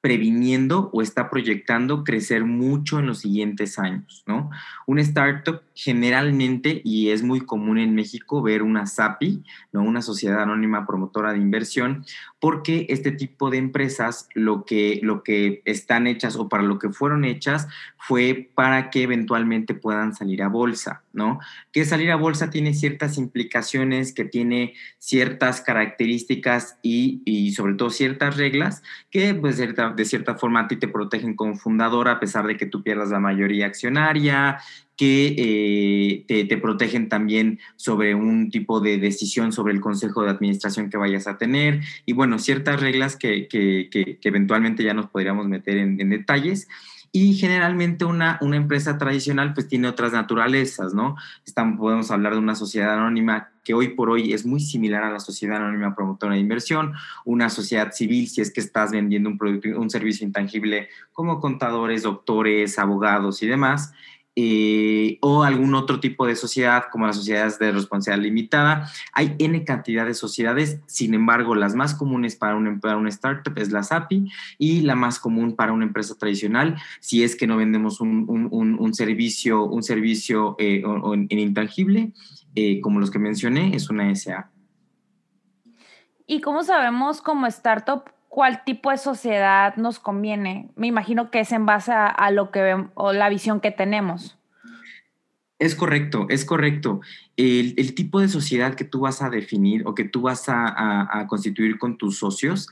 previniendo 0.00 0.90
o 0.92 1.02
está 1.02 1.28
proyectando 1.28 2.04
crecer 2.04 2.44
mucho 2.44 2.98
en 2.98 3.06
los 3.06 3.18
siguientes 3.18 3.78
años, 3.78 4.24
¿no? 4.26 4.50
Una 4.86 5.02
startup 5.02 5.60
generalmente, 5.74 6.80
y 6.84 7.10
es 7.10 7.22
muy 7.22 7.40
común 7.40 7.78
en 7.78 7.94
México 7.94 8.42
ver 8.42 8.62
una 8.62 8.86
SAPI, 8.86 9.44
¿no? 9.72 9.82
Una 9.82 10.00
sociedad 10.00 10.42
anónima 10.42 10.86
promotora 10.86 11.32
de 11.32 11.38
inversión, 11.38 12.04
porque 12.40 12.86
este 12.88 13.12
tipo 13.12 13.50
de 13.50 13.58
empresas 13.58 14.28
lo 14.34 14.64
que, 14.64 15.00
lo 15.02 15.22
que 15.22 15.60
están 15.66 16.06
hechas 16.06 16.36
o 16.36 16.48
para 16.48 16.62
lo 16.62 16.78
que 16.78 16.90
fueron 16.90 17.24
hechas 17.24 17.68
fue 17.98 18.50
para 18.54 18.88
que 18.88 19.02
eventualmente 19.02 19.74
puedan 19.74 20.14
salir 20.14 20.42
a 20.42 20.48
bolsa, 20.48 21.02
¿no? 21.12 21.40
Que 21.72 21.84
salir 21.84 22.10
a 22.10 22.16
bolsa 22.16 22.48
tiene 22.48 22.72
ciertas 22.72 23.18
implicaciones, 23.18 24.14
que 24.14 24.24
tiene 24.24 24.74
ciertas 24.98 25.60
características 25.60 26.78
y, 26.82 27.20
y 27.26 27.52
sobre 27.52 27.74
todo 27.74 27.90
ciertas 27.90 28.38
reglas 28.38 28.82
que 29.10 29.34
pues 29.34 29.58
de 29.94 30.04
cierta 30.04 30.34
forma 30.36 30.60
a 30.60 30.68
ti 30.68 30.76
te 30.76 30.88
protegen 30.88 31.34
como 31.34 31.56
fundador 31.56 32.08
a 32.08 32.20
pesar 32.20 32.46
de 32.46 32.56
que 32.56 32.66
tú 32.66 32.82
pierdas 32.82 33.10
la 33.10 33.20
mayoría 33.20 33.66
accionaria, 33.66 34.58
que 34.96 35.34
eh, 35.38 36.24
te, 36.28 36.44
te, 36.44 36.58
protegen 36.58 37.08
también 37.08 37.58
sobre 37.76 38.14
un 38.14 38.50
tipo 38.50 38.80
de 38.80 38.98
decisión 38.98 39.50
sobre 39.52 39.72
el 39.72 39.80
consejo 39.80 40.22
de 40.22 40.30
administración 40.30 40.90
que 40.90 40.98
vayas 40.98 41.26
a 41.26 41.38
tener 41.38 41.80
y 42.04 42.12
bueno, 42.12 42.38
ciertas 42.38 42.80
reglas 42.80 43.16
que, 43.16 43.48
que, 43.48 43.88
que, 43.90 44.18
eventualmente 44.22 44.84
ya 44.84 44.92
nos 44.92 45.08
podríamos 45.08 45.46
meter 45.46 45.78
en 45.78 46.10
detalles. 46.10 46.68
Y 47.12 47.34
generalmente 47.34 48.04
una, 48.04 48.38
una 48.40 48.56
empresa 48.56 48.96
tradicional 48.96 49.52
pues 49.52 49.66
tiene 49.66 49.88
otras 49.88 50.12
naturalezas, 50.12 50.94
¿no? 50.94 51.16
Estamos, 51.44 51.78
podemos 51.78 52.10
hablar 52.12 52.34
de 52.34 52.38
una 52.38 52.54
sociedad 52.54 52.94
anónima 52.94 53.50
que 53.64 53.74
hoy 53.74 53.88
por 53.88 54.10
hoy 54.10 54.32
es 54.32 54.46
muy 54.46 54.60
similar 54.60 55.02
a 55.02 55.10
la 55.10 55.20
sociedad 55.20 55.56
anónima 55.56 55.94
promotora 55.94 56.34
de 56.34 56.40
inversión, 56.40 56.94
una 57.24 57.50
sociedad 57.50 57.92
civil 57.92 58.28
si 58.28 58.40
es 58.40 58.52
que 58.52 58.60
estás 58.60 58.92
vendiendo 58.92 59.28
un 59.28 59.38
producto, 59.38 59.68
un 59.78 59.90
servicio 59.90 60.26
intangible 60.26 60.88
como 61.12 61.40
contadores, 61.40 62.02
doctores, 62.04 62.78
abogados 62.78 63.42
y 63.42 63.46
demás. 63.46 63.92
Eh, 64.36 65.18
o 65.22 65.42
algún 65.42 65.74
otro 65.74 65.98
tipo 65.98 66.24
de 66.24 66.36
sociedad 66.36 66.84
como 66.92 67.04
las 67.04 67.16
sociedades 67.16 67.58
de 67.58 67.72
responsabilidad 67.72 68.22
limitada. 68.22 68.90
Hay 69.12 69.34
N 69.38 69.64
cantidad 69.64 70.06
de 70.06 70.14
sociedades, 70.14 70.80
sin 70.86 71.14
embargo, 71.14 71.56
las 71.56 71.74
más 71.74 71.94
comunes 71.94 72.36
para 72.36 72.54
un, 72.54 72.78
para 72.78 72.96
un 72.96 73.08
startup 73.08 73.58
es 73.58 73.72
la 73.72 73.82
SAPI 73.82 74.30
y 74.56 74.82
la 74.82 74.94
más 74.94 75.18
común 75.18 75.56
para 75.56 75.72
una 75.72 75.84
empresa 75.84 76.16
tradicional, 76.16 76.76
si 77.00 77.24
es 77.24 77.34
que 77.34 77.48
no 77.48 77.56
vendemos 77.56 78.00
un, 78.00 78.24
un, 78.28 78.78
un 78.78 78.94
servicio, 78.94 79.64
un 79.64 79.82
servicio 79.82 80.54
eh, 80.60 80.84
en 80.84 81.38
intangible, 81.38 82.12
eh, 82.54 82.80
como 82.80 83.00
los 83.00 83.10
que 83.10 83.18
mencioné, 83.18 83.74
es 83.74 83.90
una 83.90 84.14
SA. 84.14 84.50
¿Y 86.26 86.40
cómo 86.40 86.62
sabemos 86.62 87.20
como 87.20 87.48
startup 87.48 88.04
cuál 88.30 88.64
tipo 88.64 88.92
de 88.92 88.96
sociedad 88.96 89.74
nos 89.76 89.98
conviene. 89.98 90.70
Me 90.76 90.86
imagino 90.86 91.32
que 91.32 91.40
es 91.40 91.50
en 91.50 91.66
base 91.66 91.92
a, 91.92 92.30
lo 92.30 92.52
que 92.52 92.62
vemos 92.62 92.90
o 92.94 93.12
la 93.12 93.28
visión 93.28 93.60
que 93.60 93.72
tenemos. 93.72 94.38
Es 95.58 95.74
correcto, 95.74 96.26
es 96.30 96.44
correcto. 96.44 97.00
El, 97.36 97.94
tipo 97.94 98.20
de 98.20 98.28
sociedad 98.28 98.76
que 98.76 98.84
tú 98.84 99.00
vas 99.00 99.20
a 99.20 99.30
definir 99.30 99.82
o 99.84 99.96
que 99.96 100.04
tú 100.04 100.22
vas 100.22 100.44
a, 100.46 101.26
constituir 101.28 101.76
con 101.76 101.98
tus 101.98 102.18
socios 102.18 102.68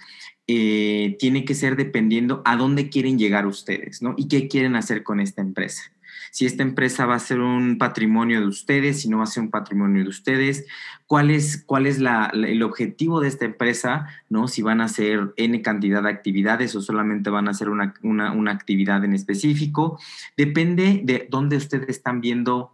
eh, 0.46 1.16
tiene 1.18 1.44
que 1.44 1.54
ser 1.54 1.76
dependiendo 1.76 2.40
a 2.44 2.56
dónde 2.56 2.88
quieren 2.88 3.18
llegar 3.18 3.44
ustedes, 3.44 4.00
¿no? 4.00 4.14
Y 4.16 4.28
qué 4.28 4.46
quieren 4.46 4.76
hacer 4.76 5.02
con 5.02 5.18
esta 5.18 5.42
empresa 5.42 5.82
si 6.30 6.47
esta 6.47 6.62
empresa 6.62 7.06
va 7.06 7.14
a 7.14 7.20
ser 7.20 7.40
un 7.40 7.78
patrimonio 7.78 8.40
de 8.40 8.47
ustedes, 8.47 9.02
si 9.02 9.08
no 9.08 9.18
va 9.18 9.25
a 9.25 9.26
ser 9.26 9.44
un 9.44 9.50
patrimonio 9.50 10.02
de 10.02 10.08
ustedes, 10.08 10.66
cuál 11.06 11.30
es, 11.30 11.62
cuál 11.64 11.87
es 11.87 12.00
el 12.32 12.62
objetivo 12.62 13.20
de 13.20 13.28
esta 13.28 13.44
empresa, 13.44 14.06
¿no? 14.28 14.49
Si 14.49 14.62
van 14.62 14.80
a 14.80 14.85
hacer 14.85 15.32
N 15.37 15.62
cantidad 15.62 16.02
de 16.02 16.11
actividades 16.11 16.75
o 16.76 16.80
solamente 16.80 17.30
van 17.30 17.49
a 17.49 17.52
hacer 17.52 17.68
una, 17.68 17.94
una, 18.02 18.50
actividad 18.50 19.04
en 19.04 19.14
específico. 19.14 19.99
Depende 20.37 21.00
de 21.04 21.26
dónde 21.30 21.56
ustedes 21.56 21.88
están 21.88 22.20
viendo, 22.20 22.73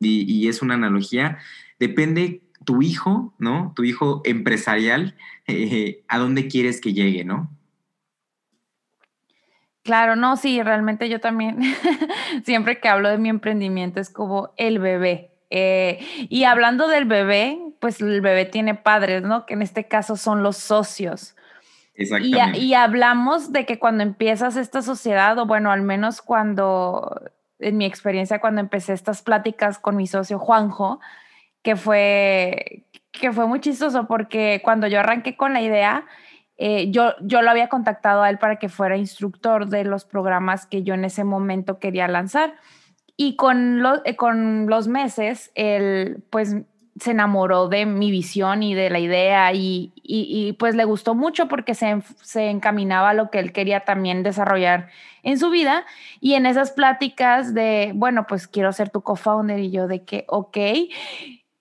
y, 0.00 0.22
y 0.22 0.48
es 0.48 0.62
una 0.62 0.74
analogía, 0.74 1.38
depende 1.78 2.42
tu 2.64 2.82
hijo, 2.82 3.34
¿no? 3.38 3.72
Tu 3.76 3.84
hijo 3.84 4.20
empresarial, 4.24 5.16
eh, 5.46 6.04
¿a 6.08 6.18
dónde 6.18 6.48
quieres 6.48 6.80
que 6.80 6.92
llegue, 6.92 7.24
no? 7.24 7.50
Claro, 9.86 10.16
no, 10.16 10.36
sí, 10.36 10.60
realmente 10.64 11.08
yo 11.08 11.20
también, 11.20 11.60
siempre 12.44 12.80
que 12.80 12.88
hablo 12.88 13.08
de 13.08 13.18
mi 13.18 13.28
emprendimiento 13.28 14.00
es 14.00 14.10
como 14.10 14.50
el 14.56 14.80
bebé. 14.80 15.30
Eh, 15.48 16.00
y 16.28 16.42
hablando 16.42 16.88
del 16.88 17.04
bebé, 17.04 17.56
pues 17.78 18.00
el 18.00 18.20
bebé 18.20 18.46
tiene 18.46 18.74
padres, 18.74 19.22
¿no? 19.22 19.46
Que 19.46 19.54
en 19.54 19.62
este 19.62 19.86
caso 19.86 20.16
son 20.16 20.42
los 20.42 20.56
socios. 20.56 21.36
Exactamente. 21.94 22.58
Y, 22.58 22.70
y 22.70 22.74
hablamos 22.74 23.52
de 23.52 23.64
que 23.64 23.78
cuando 23.78 24.02
empiezas 24.02 24.56
esta 24.56 24.82
sociedad, 24.82 25.38
o 25.38 25.46
bueno, 25.46 25.70
al 25.70 25.82
menos 25.82 26.20
cuando, 26.20 27.22
en 27.60 27.76
mi 27.76 27.84
experiencia, 27.84 28.40
cuando 28.40 28.60
empecé 28.60 28.92
estas 28.92 29.22
pláticas 29.22 29.78
con 29.78 29.94
mi 29.94 30.08
socio 30.08 30.40
Juanjo, 30.40 30.98
que 31.62 31.76
fue, 31.76 32.82
que 33.12 33.30
fue 33.30 33.46
muy 33.46 33.60
chistoso 33.60 34.08
porque 34.08 34.60
cuando 34.64 34.88
yo 34.88 34.98
arranqué 34.98 35.36
con 35.36 35.52
la 35.52 35.62
idea, 35.62 36.06
eh, 36.58 36.90
yo, 36.90 37.14
yo 37.20 37.42
lo 37.42 37.50
había 37.50 37.68
contactado 37.68 38.22
a 38.22 38.30
él 38.30 38.38
para 38.38 38.56
que 38.56 38.68
fuera 38.68 38.96
instructor 38.96 39.68
de 39.68 39.84
los 39.84 40.04
programas 40.04 40.66
que 40.66 40.82
yo 40.82 40.94
en 40.94 41.04
ese 41.04 41.24
momento 41.24 41.78
quería 41.78 42.08
lanzar. 42.08 42.54
Y 43.16 43.36
con, 43.36 43.82
eh, 44.04 44.16
con 44.16 44.66
los 44.66 44.88
meses, 44.88 45.50
él 45.54 46.22
pues 46.30 46.56
se 46.98 47.10
enamoró 47.10 47.68
de 47.68 47.84
mi 47.84 48.10
visión 48.10 48.62
y 48.62 48.74
de 48.74 48.88
la 48.88 48.98
idea 48.98 49.52
y, 49.52 49.92
y, 50.02 50.54
pues 50.54 50.74
le 50.74 50.84
gustó 50.84 51.14
mucho 51.14 51.46
porque 51.46 51.74
se, 51.74 52.00
se, 52.22 52.48
encaminaba 52.48 53.10
a 53.10 53.14
lo 53.14 53.30
que 53.30 53.38
él 53.38 53.52
quería 53.52 53.80
también 53.80 54.22
desarrollar 54.22 54.88
en 55.22 55.38
su 55.38 55.50
vida. 55.50 55.84
Y 56.20 56.34
en 56.34 56.46
esas 56.46 56.70
pláticas 56.70 57.52
de, 57.52 57.92
bueno, 57.94 58.26
pues 58.26 58.48
quiero 58.48 58.72
ser 58.72 58.88
tu 58.88 59.02
co-founder 59.02 59.58
y 59.58 59.70
yo 59.70 59.88
de 59.88 60.04
que, 60.04 60.24
ok. 60.28 60.56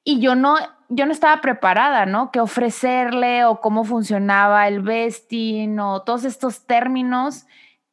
Y 0.05 0.19
yo 0.19 0.35
no 0.35 0.55
yo 0.89 1.05
no 1.05 1.11
estaba 1.11 1.41
preparada, 1.41 2.05
¿no? 2.05 2.31
¿Qué 2.31 2.39
ofrecerle 2.39 3.45
o 3.45 3.59
cómo 3.61 3.83
funcionaba 3.83 4.67
el 4.67 4.81
vesting 4.81 5.79
o 5.79 6.01
todos 6.01 6.25
estos 6.25 6.65
términos 6.65 7.45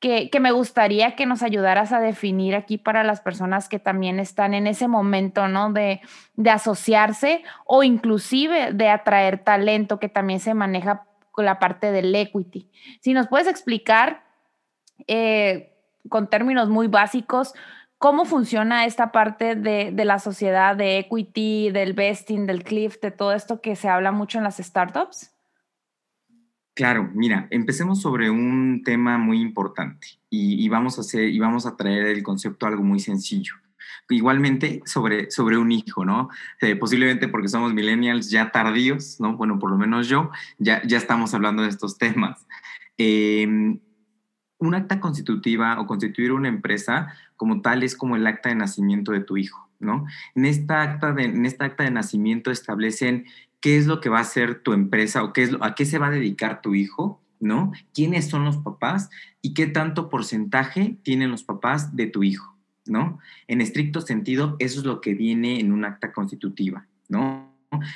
que, 0.02 0.30
me 0.40 0.50
gustaría 0.50 1.14
que 1.14 1.26
nos 1.26 1.44
ayudaras 1.44 1.92
a 1.92 2.00
definir 2.00 2.56
aquí 2.56 2.76
para 2.76 3.04
las 3.04 3.20
personas 3.20 3.68
que 3.68 3.78
también 3.78 4.18
están 4.18 4.52
en 4.52 4.66
ese 4.66 4.88
momento, 4.88 5.46
¿no? 5.46 5.72
De, 5.72 6.00
asociarse 6.50 7.44
o 7.64 7.84
inclusive 7.84 8.72
de 8.72 8.88
atraer 8.88 9.44
talento 9.44 10.00
que 10.00 10.08
también 10.08 10.40
se 10.40 10.54
maneja 10.54 11.04
con 11.30 11.44
la 11.44 11.60
parte 11.60 11.92
del 11.92 12.12
equity. 12.12 12.68
Si 13.00 13.14
nos 13.14 13.28
puedes 13.28 13.46
explicar 13.46 14.24
eh, 15.06 15.72
con 16.08 16.28
términos 16.28 16.68
muy 16.68 16.88
básicos, 16.88 17.54
¿Cómo 18.02 18.24
funciona 18.24 18.84
esta 18.84 19.12
parte 19.12 19.54
de, 19.54 19.92
la 20.04 20.18
sociedad 20.18 20.74
de 20.74 20.98
equity, 20.98 21.70
del 21.70 21.92
vesting, 21.92 22.46
del 22.46 22.64
cliff, 22.64 22.96
de 23.00 23.12
todo 23.12 23.32
esto 23.32 23.60
que 23.60 23.76
se 23.76 23.88
habla 23.88 24.10
mucho 24.10 24.38
en 24.38 24.44
las 24.44 24.56
startups? 24.56 25.30
Claro, 26.74 27.08
mira, 27.14 27.46
empecemos 27.50 28.00
sobre 28.00 28.28
un 28.28 28.82
tema 28.84 29.18
muy 29.18 29.40
importante 29.40 30.18
y, 30.28 30.68
vamos 30.68 30.98
a 30.98 31.02
hacer 31.02 31.28
y 31.28 31.38
vamos 31.38 31.64
a 31.64 31.76
traer 31.76 32.06
el 32.06 32.24
concepto 32.24 32.66
a 32.66 32.70
algo 32.70 32.82
muy 32.82 32.98
sencillo. 32.98 33.54
Igualmente 34.08 34.82
sobre, 34.84 35.30
sobre 35.30 35.56
un 35.56 35.70
hijo, 35.70 36.04
¿no? 36.04 36.28
Eh, 36.60 36.74
posiblemente 36.74 37.28
porque 37.28 37.46
somos 37.46 37.72
millennials 37.72 38.30
ya 38.30 38.50
tardíos, 38.50 39.20
¿no? 39.20 39.36
Bueno, 39.36 39.60
por 39.60 39.70
lo 39.70 39.78
menos 39.78 40.08
yo, 40.08 40.32
ya, 40.58 40.82
ya 40.84 40.98
estamos 40.98 41.34
hablando 41.34 41.62
de 41.62 41.68
estos 41.68 41.98
temas. 41.98 42.44
Eh, 42.98 43.46
un 44.62 44.74
acta 44.76 45.00
constitutiva 45.00 45.80
o 45.80 45.86
constituir 45.86 46.32
una 46.32 46.48
empresa 46.48 47.12
como 47.42 47.60
tal 47.60 47.82
es 47.82 47.96
como 47.96 48.14
el 48.14 48.24
acta 48.28 48.50
de 48.50 48.54
nacimiento 48.54 49.10
de 49.10 49.18
tu 49.18 49.36
hijo, 49.36 49.68
¿no? 49.80 50.06
En 50.36 50.44
esta 50.44 50.80
acta 50.80 51.12
de, 51.12 51.24
en 51.24 51.44
esta 51.44 51.64
acta 51.64 51.82
de 51.82 51.90
nacimiento 51.90 52.52
establecen 52.52 53.24
qué 53.58 53.76
es 53.76 53.88
lo 53.88 54.00
que 54.00 54.08
va 54.08 54.18
a 54.18 54.20
hacer 54.20 54.62
tu 54.62 54.72
empresa 54.72 55.24
o 55.24 55.32
qué 55.32 55.42
es 55.42 55.50
a 55.60 55.74
qué 55.74 55.84
se 55.84 55.98
va 55.98 56.06
a 56.06 56.12
dedicar 56.12 56.62
tu 56.62 56.76
hijo, 56.76 57.20
¿no? 57.40 57.72
¿Quiénes 57.92 58.28
son 58.28 58.44
los 58.44 58.58
papás 58.58 59.10
y 59.40 59.54
qué 59.54 59.66
tanto 59.66 60.08
porcentaje 60.08 60.98
tienen 61.02 61.32
los 61.32 61.42
papás 61.42 61.96
de 61.96 62.06
tu 62.06 62.22
hijo, 62.22 62.56
¿no? 62.86 63.18
En 63.48 63.60
estricto 63.60 64.02
sentido, 64.02 64.54
eso 64.60 64.78
es 64.78 64.86
lo 64.86 65.00
que 65.00 65.14
viene 65.14 65.58
en 65.58 65.72
un 65.72 65.84
acta 65.84 66.12
constitutiva, 66.12 66.86
¿no? 67.08 67.51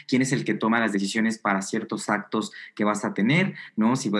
Quién 0.06 0.22
es 0.22 0.32
el 0.32 0.44
que 0.44 0.54
toma 0.54 0.80
las 0.80 0.92
decisiones 0.92 1.38
para 1.38 1.62
ciertos 1.62 2.08
actos 2.08 2.52
que 2.74 2.84
vas 2.84 3.04
a 3.04 3.14
tener, 3.14 3.54
¿no? 3.76 3.96
Si, 3.96 4.10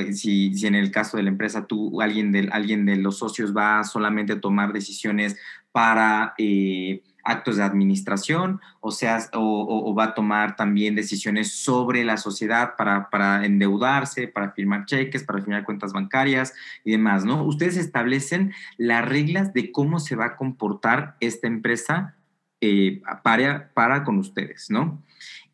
en 0.67 0.75
el 0.75 0.91
caso 0.91 1.17
de 1.17 1.23
la 1.23 1.31
empresa 1.31 1.67
tú, 1.67 2.01
alguien 2.01 2.33
de, 2.33 2.49
alguien 2.53 2.87
de 2.87 2.97
los 2.97 3.19
socios 3.19 3.57
va 3.57 3.85
solamente 3.85 4.35
a 4.35 4.41
tomar 4.41 4.73
decisiones 4.73 5.37
para... 5.73 6.35
Eh, 6.39 7.03
actos 7.27 7.57
de 7.57 7.65
administración, 7.65 8.61
o 8.81 8.93
sea, 8.93 9.19
o, 9.35 9.95
va 9.95 10.05
a 10.05 10.15
tomar 10.15 10.55
también 10.57 10.95
decisiones 10.95 11.53
sobre 11.53 12.05
la 12.05 12.17
sociedad 12.17 12.77
para, 12.77 13.11
para, 13.11 13.45
endeudarse, 13.45 14.29
para 14.29 14.53
firmar 14.53 14.87
cheques, 14.87 15.25
para 15.25 15.41
firmar 15.41 15.65
cuentas 15.65 15.93
bancarias 15.93 16.55
y 16.85 16.93
demás, 16.93 17.25
¿no? 17.25 17.43
Ustedes 17.45 17.77
establecen 17.77 18.55
las 18.79 19.05
reglas 19.05 19.53
de 19.53 19.73
cómo 19.73 19.99
se 19.99 20.15
va 20.15 20.27
a 20.27 20.37
comportar 20.37 21.17
esta 21.21 21.49
empresa 21.49 22.15
eh, 22.61 23.03
para, 23.23 23.71
para 23.75 24.05
con 24.05 24.19
ustedes, 24.19 24.71
¿no? 24.71 25.03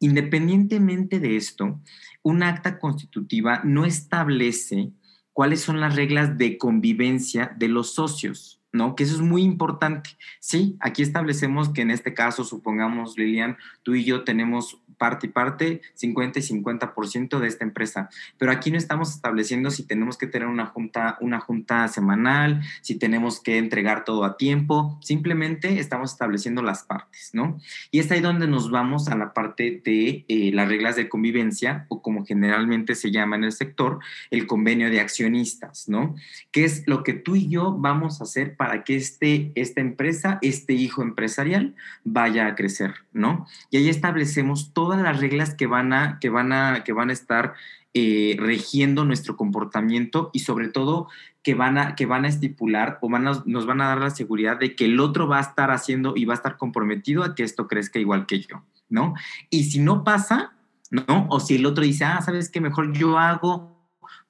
Independientemente 0.02 1.20
de 1.20 1.36
esto, 1.36 1.80
un 2.24 2.42
acta 2.42 2.80
constitutiva 2.80 3.60
no 3.62 3.84
establece 3.84 4.90
cuáles 5.32 5.60
son 5.60 5.80
las 5.80 5.94
reglas 5.94 6.36
de 6.36 6.58
convivencia 6.58 7.54
de 7.56 7.68
los 7.68 7.94
socios, 7.94 8.60
¿no? 8.72 8.96
Que 8.96 9.04
eso 9.04 9.14
es 9.14 9.20
muy 9.20 9.42
importante. 9.42 10.10
Sí, 10.40 10.76
aquí 10.80 11.02
establecemos 11.02 11.68
que 11.68 11.82
en 11.82 11.90
este 11.90 12.14
caso, 12.14 12.44
supongamos, 12.44 13.16
Lilian, 13.16 13.56
tú 13.82 13.94
y 13.94 14.04
yo 14.04 14.24
tenemos 14.24 14.82
parte 15.02 15.26
y 15.26 15.30
parte, 15.30 15.80
50 15.94 16.38
y 16.38 16.42
50% 16.42 17.40
de 17.40 17.48
esta 17.48 17.64
empresa. 17.64 18.08
Pero 18.38 18.52
aquí 18.52 18.70
no 18.70 18.78
estamos 18.78 19.10
estableciendo 19.10 19.72
si 19.72 19.82
tenemos 19.82 20.16
que 20.16 20.28
tener 20.28 20.46
una 20.46 20.66
junta, 20.66 21.18
una 21.20 21.40
junta 21.40 21.88
semanal, 21.88 22.62
si 22.82 22.94
tenemos 22.94 23.40
que 23.40 23.58
entregar 23.58 24.04
todo 24.04 24.24
a 24.24 24.36
tiempo, 24.36 24.98
simplemente 25.02 25.80
estamos 25.80 26.12
estableciendo 26.12 26.62
las 26.62 26.84
partes, 26.84 27.30
¿no? 27.32 27.58
Y 27.90 27.98
es 27.98 28.12
ahí 28.12 28.20
donde 28.20 28.46
nos 28.46 28.70
vamos 28.70 29.08
a 29.08 29.16
la 29.16 29.34
parte 29.34 29.82
de 29.84 30.24
eh, 30.28 30.52
las 30.54 30.68
reglas 30.68 30.94
de 30.94 31.08
convivencia 31.08 31.86
o 31.88 32.00
como 32.00 32.24
generalmente 32.24 32.94
se 32.94 33.10
llama 33.10 33.34
en 33.34 33.42
el 33.42 33.52
sector, 33.52 33.98
el 34.30 34.46
convenio 34.46 34.88
de 34.88 35.00
accionistas, 35.00 35.88
¿no? 35.88 36.14
¿Qué 36.52 36.64
es 36.64 36.86
lo 36.86 37.02
que 37.02 37.14
tú 37.14 37.34
y 37.34 37.48
yo 37.48 37.76
vamos 37.76 38.20
a 38.20 38.24
hacer 38.24 38.54
para 38.62 38.84
que 38.84 38.94
este, 38.94 39.50
esta 39.56 39.80
empresa, 39.80 40.38
este 40.40 40.72
hijo 40.72 41.02
empresarial 41.02 41.74
vaya 42.04 42.46
a 42.46 42.54
crecer, 42.54 42.94
¿no? 43.12 43.44
Y 43.72 43.78
ahí 43.78 43.88
establecemos 43.88 44.72
todo 44.72 44.94
las 44.94 45.18
reglas 45.18 45.56
que 45.56 45.66
van 45.66 45.92
a, 45.92 46.20
que 46.20 46.28
van 46.28 46.52
a, 46.52 46.84
que 46.84 46.92
van 46.92 47.10
a 47.10 47.12
estar 47.12 47.54
eh, 47.92 48.36
regiendo 48.38 49.04
nuestro 49.04 49.36
comportamiento 49.36 50.30
y 50.32 50.38
sobre 50.38 50.68
todo 50.68 51.08
que 51.42 51.56
van 51.56 51.76
a, 51.76 51.96
que 51.96 52.06
van 52.06 52.24
a 52.24 52.28
estipular 52.28 53.00
o 53.02 53.08
van 53.08 53.24
nos 53.24 53.66
van 53.66 53.80
a 53.80 53.88
dar 53.88 53.98
la 53.98 54.10
seguridad 54.10 54.60
de 54.60 54.76
que 54.76 54.84
el 54.84 55.00
otro 55.00 55.26
va 55.26 55.38
a 55.38 55.42
estar 55.42 55.72
haciendo 55.72 56.12
y 56.14 56.24
va 56.24 56.34
a 56.34 56.36
estar 56.36 56.56
comprometido 56.56 57.24
a 57.24 57.34
que 57.34 57.42
esto 57.42 57.66
crezca 57.66 57.98
igual 57.98 58.26
que 58.26 58.42
yo, 58.42 58.62
¿no? 58.88 59.14
Y 59.50 59.64
si 59.64 59.80
no 59.80 60.04
pasa, 60.04 60.52
¿no? 60.92 61.26
O 61.30 61.40
si 61.40 61.56
el 61.56 61.66
otro 61.66 61.82
dice, 61.82 62.04
ah, 62.04 62.22
¿sabes 62.22 62.48
qué? 62.48 62.60
Mejor 62.60 62.92
yo 62.92 63.18
hago 63.18 63.71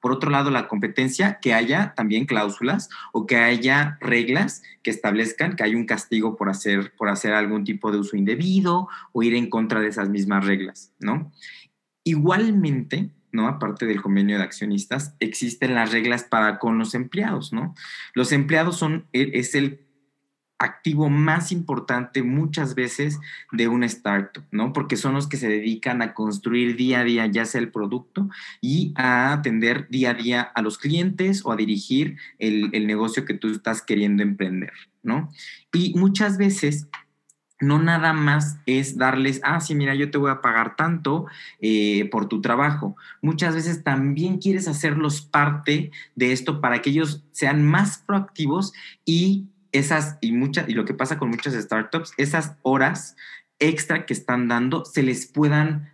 por 0.03 0.11
otro 0.11 0.29
lado, 0.29 0.51
la 0.51 0.67
competencia, 0.67 1.39
que 1.41 1.53
haya 1.53 1.93
también 1.95 2.25
cláusulas 2.25 2.89
o 3.13 3.25
que 3.25 3.37
haya 3.37 3.97
reglas 4.01 4.61
que 4.83 4.91
establezcan 4.91 5.55
que 5.55 5.63
hay 5.63 5.75
un 5.75 5.85
castigo 5.85 6.35
por 6.35 6.49
hacer, 6.49 6.91
por 6.97 7.07
hacer 7.07 7.31
algún 7.31 7.63
tipo 7.63 7.89
de 7.89 7.99
uso 7.99 8.17
indebido 8.17 8.89
o 9.13 9.23
ir 9.23 9.33
en 9.33 9.49
contra 9.49 9.79
de 9.79 9.87
esas 9.87 10.09
mismas 10.09 10.45
reglas, 10.45 10.91
¿no? 10.99 11.31
Igualmente, 12.03 13.11
¿no? 13.31 13.47
Aparte 13.47 13.85
del 13.85 14.01
convenio 14.01 14.37
de 14.37 14.43
accionistas, 14.43 15.15
existen 15.21 15.73
las 15.73 15.93
reglas 15.93 16.25
para 16.25 16.59
con 16.59 16.77
los 16.77 16.95
empleados, 16.95 17.53
¿no? 17.53 17.73
Los 18.13 18.33
empleados 18.33 18.75
son, 18.75 19.07
e, 19.13 19.31
es 19.35 19.55
el 19.55 19.87
activo 20.63 21.09
más 21.09 21.51
importante 21.51 22.23
muchas 22.23 22.75
veces 22.75 23.19
de 23.51 23.67
una 23.67 23.85
startup, 23.85 24.43
¿no? 24.51 24.73
Porque 24.73 24.97
son 24.97 25.13
los 25.13 25.27
que 25.27 25.37
se 25.37 25.47
dedican 25.47 26.01
a 26.01 26.13
construir 26.13 26.75
día 26.75 27.01
a 27.01 27.03
día 27.03 27.25
ya 27.27 27.45
sea 27.45 27.61
el 27.61 27.71
producto 27.71 28.29
y 28.61 28.93
a 28.95 29.33
atender 29.33 29.87
día 29.89 30.11
a 30.11 30.13
día 30.13 30.41
a 30.41 30.61
los 30.61 30.77
clientes 30.77 31.45
o 31.45 31.51
a 31.51 31.55
dirigir 31.55 32.17
el, 32.39 32.71
negocio 32.87 33.25
que 33.25 33.33
tú 33.33 33.49
estás 33.49 33.81
queriendo 33.81 34.23
emprender, 34.23 34.73
¿no? 35.03 35.31
Y 35.71 35.93
muchas 35.95 36.37
veces 36.37 36.87
no 37.59 37.79
nada 37.79 38.11
más 38.13 38.57
es 38.65 38.97
darles, 38.97 39.39
ah, 39.43 39.61
sí, 39.61 39.73
mira, 39.73 39.95
yo 39.95 40.11
te 40.11 40.17
voy 40.17 40.31
a 40.31 40.41
pagar 40.41 40.75
tanto 40.75 41.27
eh, 41.61 42.09
por 42.11 42.27
tu 42.27 42.41
trabajo. 42.41 42.97
Muchas 43.21 43.55
veces 43.55 43.83
también 43.83 44.37
quieres 44.37 44.67
hacerlos 44.67 45.21
parte 45.21 45.91
de 46.15 46.33
esto 46.33 46.59
para 46.59 46.81
que 46.81 46.89
ellos 46.89 47.23
sean 47.31 47.65
más 47.65 47.99
proactivos 47.99 48.73
y 49.05 49.47
esas 49.73 50.17
y 50.21 50.31
muchas, 50.31 50.69
y 50.69 50.73
lo 50.73 50.85
que 50.85 50.93
pasa 50.93 51.17
con 51.17 51.29
muchas 51.29 51.53
startups, 51.53 52.13
esas 52.17 52.55
horas 52.61 53.15
extra 53.59 54.05
que 54.05 54.13
están 54.13 54.47
dando 54.47 54.85
se 54.85 55.03
les 55.03 55.25
puedan 55.25 55.93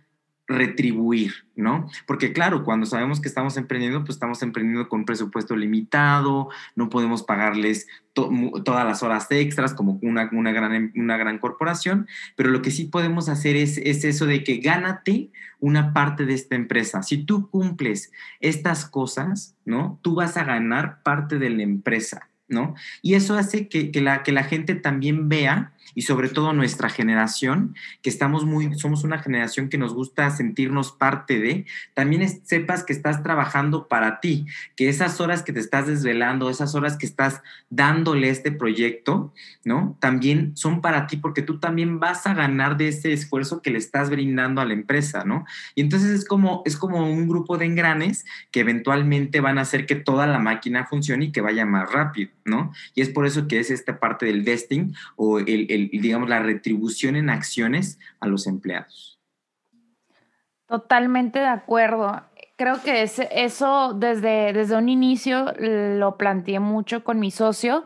retribuir, 0.50 1.32
¿no? 1.54 1.88
Porque 2.06 2.32
claro, 2.32 2.64
cuando 2.64 2.84
sabemos 2.84 3.20
que 3.20 3.28
estamos 3.28 3.56
emprendiendo, 3.56 4.00
pues 4.00 4.16
estamos 4.16 4.42
emprendiendo 4.42 4.88
con 4.88 5.00
un 5.00 5.06
presupuesto 5.06 5.54
limitado, 5.54 6.48
no 6.74 6.88
podemos 6.88 7.22
pagarles 7.22 7.86
todas 8.12 8.84
las 8.84 9.04
horas 9.04 9.28
extras 9.30 9.74
como 9.74 10.00
una, 10.02 10.28
una, 10.32 10.50
gran, 10.50 10.92
una 10.96 11.16
gran 11.16 11.38
corporación, 11.38 12.08
pero 12.34 12.50
lo 12.50 12.62
que 12.62 12.72
sí 12.72 12.86
podemos 12.86 13.28
hacer 13.28 13.54
es, 13.54 13.78
es 13.78 14.02
eso 14.02 14.26
de 14.26 14.42
que 14.42 14.56
gánate 14.56 15.30
una 15.60 15.92
parte 15.92 16.26
de 16.26 16.34
esta 16.34 16.56
empresa. 16.56 17.04
Si 17.04 17.18
tú 17.18 17.48
cumples 17.48 18.10
estas 18.40 18.86
cosas, 18.86 19.54
¿no? 19.64 20.00
Tú 20.02 20.16
vas 20.16 20.36
a 20.36 20.42
ganar 20.42 21.04
parte 21.04 21.38
de 21.38 21.50
la 21.50 21.62
empresa. 21.62 22.29
¿No? 22.50 22.74
Y 23.00 23.14
eso 23.14 23.36
hace 23.36 23.68
que, 23.68 23.90
la, 24.00 24.22
que 24.22 24.32
la 24.32 24.44
gente 24.44 24.74
también 24.74 25.28
vea, 25.28 25.72
y 25.94 26.02
sobre 26.02 26.28
todo 26.28 26.52
nuestra 26.52 26.88
generación, 26.88 27.74
que 28.02 28.10
estamos 28.10 28.44
muy, 28.44 28.74
somos 28.78 29.04
una 29.04 29.18
generación 29.18 29.68
que 29.68 29.78
nos 29.78 29.94
gusta 29.94 30.30
sentirnos 30.30 30.92
parte 30.92 31.40
de, 31.40 31.66
también 31.94 32.26
sepas 32.44 32.84
que 32.84 32.92
estás 32.92 33.22
trabajando 33.22 33.88
para 33.88 34.20
ti, 34.20 34.46
que 34.76 34.88
esas 34.88 35.20
horas 35.20 35.42
que 35.42 35.52
te 35.52 35.60
estás 35.60 35.86
desvelando, 35.86 36.50
esas 36.50 36.74
horas 36.74 36.96
que 36.96 37.06
estás 37.06 37.42
dándole 37.68 38.30
este 38.30 38.52
proyecto, 38.52 39.32
¿no? 39.64 39.96
También 40.00 40.56
son 40.56 40.80
para 40.80 41.06
ti 41.06 41.16
porque 41.16 41.42
tú 41.42 41.58
también 41.58 42.00
vas 42.00 42.26
a 42.26 42.34
ganar 42.34 42.76
de 42.76 42.88
ese 42.88 43.12
esfuerzo 43.12 43.62
que 43.62 43.70
le 43.70 43.78
estás 43.78 44.10
brindando 44.10 44.60
a 44.60 44.64
la 44.64 44.72
empresa, 44.72 45.24
¿no? 45.24 45.44
Y 45.74 45.80
entonces 45.80 46.10
es 46.10 46.24
como, 46.24 46.62
es 46.64 46.76
como 46.76 47.10
un 47.10 47.28
grupo 47.28 47.58
de 47.58 47.66
engranes 47.66 48.24
que 48.50 48.60
eventualmente 48.60 49.40
van 49.40 49.58
a 49.58 49.62
hacer 49.62 49.86
que 49.86 49.96
toda 49.96 50.26
la 50.26 50.38
máquina 50.38 50.86
funcione 50.86 51.26
y 51.26 51.32
que 51.32 51.40
vaya 51.40 51.66
más 51.66 51.90
rápido. 51.90 52.30
¿no? 52.50 52.72
Y 52.94 53.00
es 53.00 53.08
por 53.08 53.26
eso 53.26 53.48
que 53.48 53.60
es 53.60 53.70
esta 53.70 53.98
parte 53.98 54.26
del 54.26 54.42
vesting 54.42 54.94
o 55.16 55.38
el, 55.38 55.79
digamos, 55.88 56.28
la 56.28 56.40
retribución 56.40 57.16
en 57.16 57.30
acciones 57.30 57.98
a 58.20 58.26
los 58.26 58.46
empleados. 58.46 59.20
Totalmente 60.66 61.40
de 61.40 61.46
acuerdo. 61.46 62.22
Creo 62.56 62.82
que 62.82 63.02
eso 63.02 63.94
desde, 63.94 64.52
desde 64.52 64.76
un 64.76 64.88
inicio 64.88 65.52
lo 65.58 66.16
planteé 66.16 66.60
mucho 66.60 67.02
con 67.02 67.18
mi 67.18 67.30
socio 67.30 67.84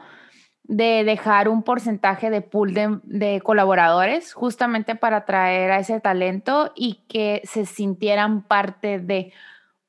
de 0.64 1.04
dejar 1.04 1.48
un 1.48 1.62
porcentaje 1.62 2.30
de 2.30 2.40
pool 2.40 2.74
de, 2.74 2.98
de, 3.04 3.40
colaboradores 3.42 4.32
justamente 4.32 4.96
para 4.96 5.18
atraer 5.18 5.70
a 5.70 5.78
ese 5.78 6.00
talento 6.00 6.72
y 6.74 7.04
que 7.08 7.42
se 7.44 7.66
sintieran 7.66 8.42
parte 8.42 8.98
de, 8.98 9.32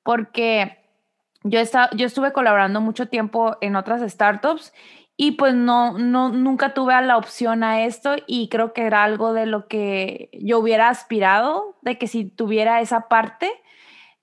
porque 0.03 0.77
yo, 1.43 1.59
yo 1.95 2.05
estuve 2.05 2.33
colaborando 2.33 2.81
mucho 2.81 3.07
tiempo 3.07 3.57
en 3.62 3.75
otras 3.75 4.01
startups 4.12 4.74
y 5.17 5.31
pues 5.31 5.53
no, 5.53 5.98
no, 5.98 6.29
nunca 6.29 6.74
tuve 6.74 7.00
la 7.01 7.17
opción 7.17 7.63
a 7.63 7.84
esto 7.86 8.15
y 8.27 8.50
creo 8.50 8.74
que 8.74 8.84
era 8.84 9.03
algo 9.03 9.34
de 9.34 9.45
lo 9.45 9.67
que 9.67 10.29
yo 10.34 10.60
hubiera 10.60 10.89
aspirado, 10.89 11.77
de 11.81 11.98
que 11.98 12.07
si 12.07 12.25
tuviera 12.25 12.81
esa 12.81 13.07
parte, 13.07 13.51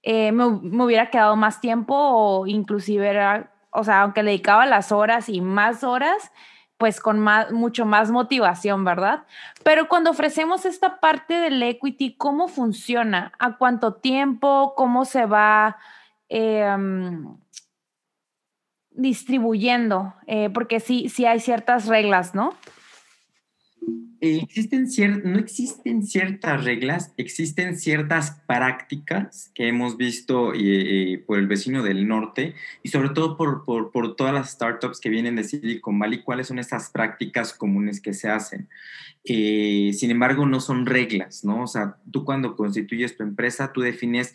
eh, 0.02 0.32
me, 0.32 0.44
hubiera 0.84 1.10
quedado 1.10 1.36
más 1.36 1.60
tiempo 1.60 1.94
o 1.96 2.46
inclusive 2.46 3.08
era, 3.08 3.52
o 3.70 3.84
sea, 3.84 4.02
aunque 4.02 4.22
le 4.22 4.32
dedicaba 4.32 4.66
las 4.66 4.92
horas 4.92 5.28
y 5.30 5.40
más 5.40 5.82
horas, 5.82 6.30
pues 6.76 7.00
con 7.00 7.20
más, 7.20 7.52
mucho 7.52 7.86
más 7.86 8.10
motivación, 8.10 8.84
¿verdad? 8.84 9.24
Pero 9.64 9.88
cuando 9.88 10.10
ofrecemos 10.10 10.66
esta 10.66 11.00
parte 11.00 11.34
del 11.34 11.62
equity, 11.62 12.16
¿cómo 12.16 12.48
funciona? 12.48 13.32
¿A 13.38 13.56
cuánto 13.56 13.94
tiempo? 13.94 14.74
¿Cómo 14.76 15.04
se 15.04 15.26
va? 15.26 15.78
Em, 16.28 17.36
distribuyendo, 18.94 20.14
eh, 20.26 20.50
porque 20.52 20.80
sí, 20.80 21.08
sí 21.08 21.24
hay 21.24 21.40
ciertas 21.40 21.86
reglas, 21.86 22.34
¿no? 22.34 22.54
Existen 24.24 24.86
no 25.24 25.40
existen 25.40 26.06
ciertas 26.06 26.62
reglas, 26.62 27.12
existen 27.16 27.76
ciertas 27.76 28.40
prácticas 28.46 29.50
que 29.52 29.66
hemos 29.66 29.96
visto 29.96 30.52
por 31.26 31.40
el 31.40 31.48
vecino 31.48 31.82
del 31.82 32.06
norte 32.06 32.54
y 32.84 32.90
sobre 32.90 33.08
todo 33.08 33.36
por, 33.36 33.64
por, 33.64 34.14
todas 34.14 34.32
las 34.32 34.50
startups 34.50 35.00
que 35.00 35.08
vienen 35.08 35.34
de 35.34 35.42
Silicon 35.42 35.98
Valley, 35.98 36.22
cuáles 36.22 36.46
son 36.46 36.60
esas 36.60 36.90
prácticas 36.90 37.52
comunes 37.52 38.00
que 38.00 38.14
se 38.14 38.28
hacen. 38.28 38.68
Sin 39.24 40.12
embargo, 40.12 40.46
no 40.46 40.60
son 40.60 40.86
reglas, 40.86 41.42
¿no? 41.42 41.64
O 41.64 41.66
sea, 41.66 41.96
tú 42.12 42.24
cuando 42.24 42.54
constituyes 42.54 43.16
tu 43.16 43.24
empresa, 43.24 43.72
tú 43.72 43.80
defines 43.80 44.34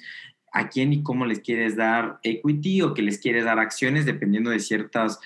a 0.57 0.69
quién 0.69 0.91
y 0.91 1.03
cómo 1.03 1.25
les 1.25 1.39
quieres 1.39 1.75
dar 1.75 2.19
equity 2.23 2.82
o 2.82 2.93
que 2.93 3.03
les 3.03 3.19
quieres 3.19 3.45
dar 3.45 3.60
acciones 3.60 4.05
dependiendo 4.05 4.49
de 4.49 4.60
ciertas, 4.60 5.19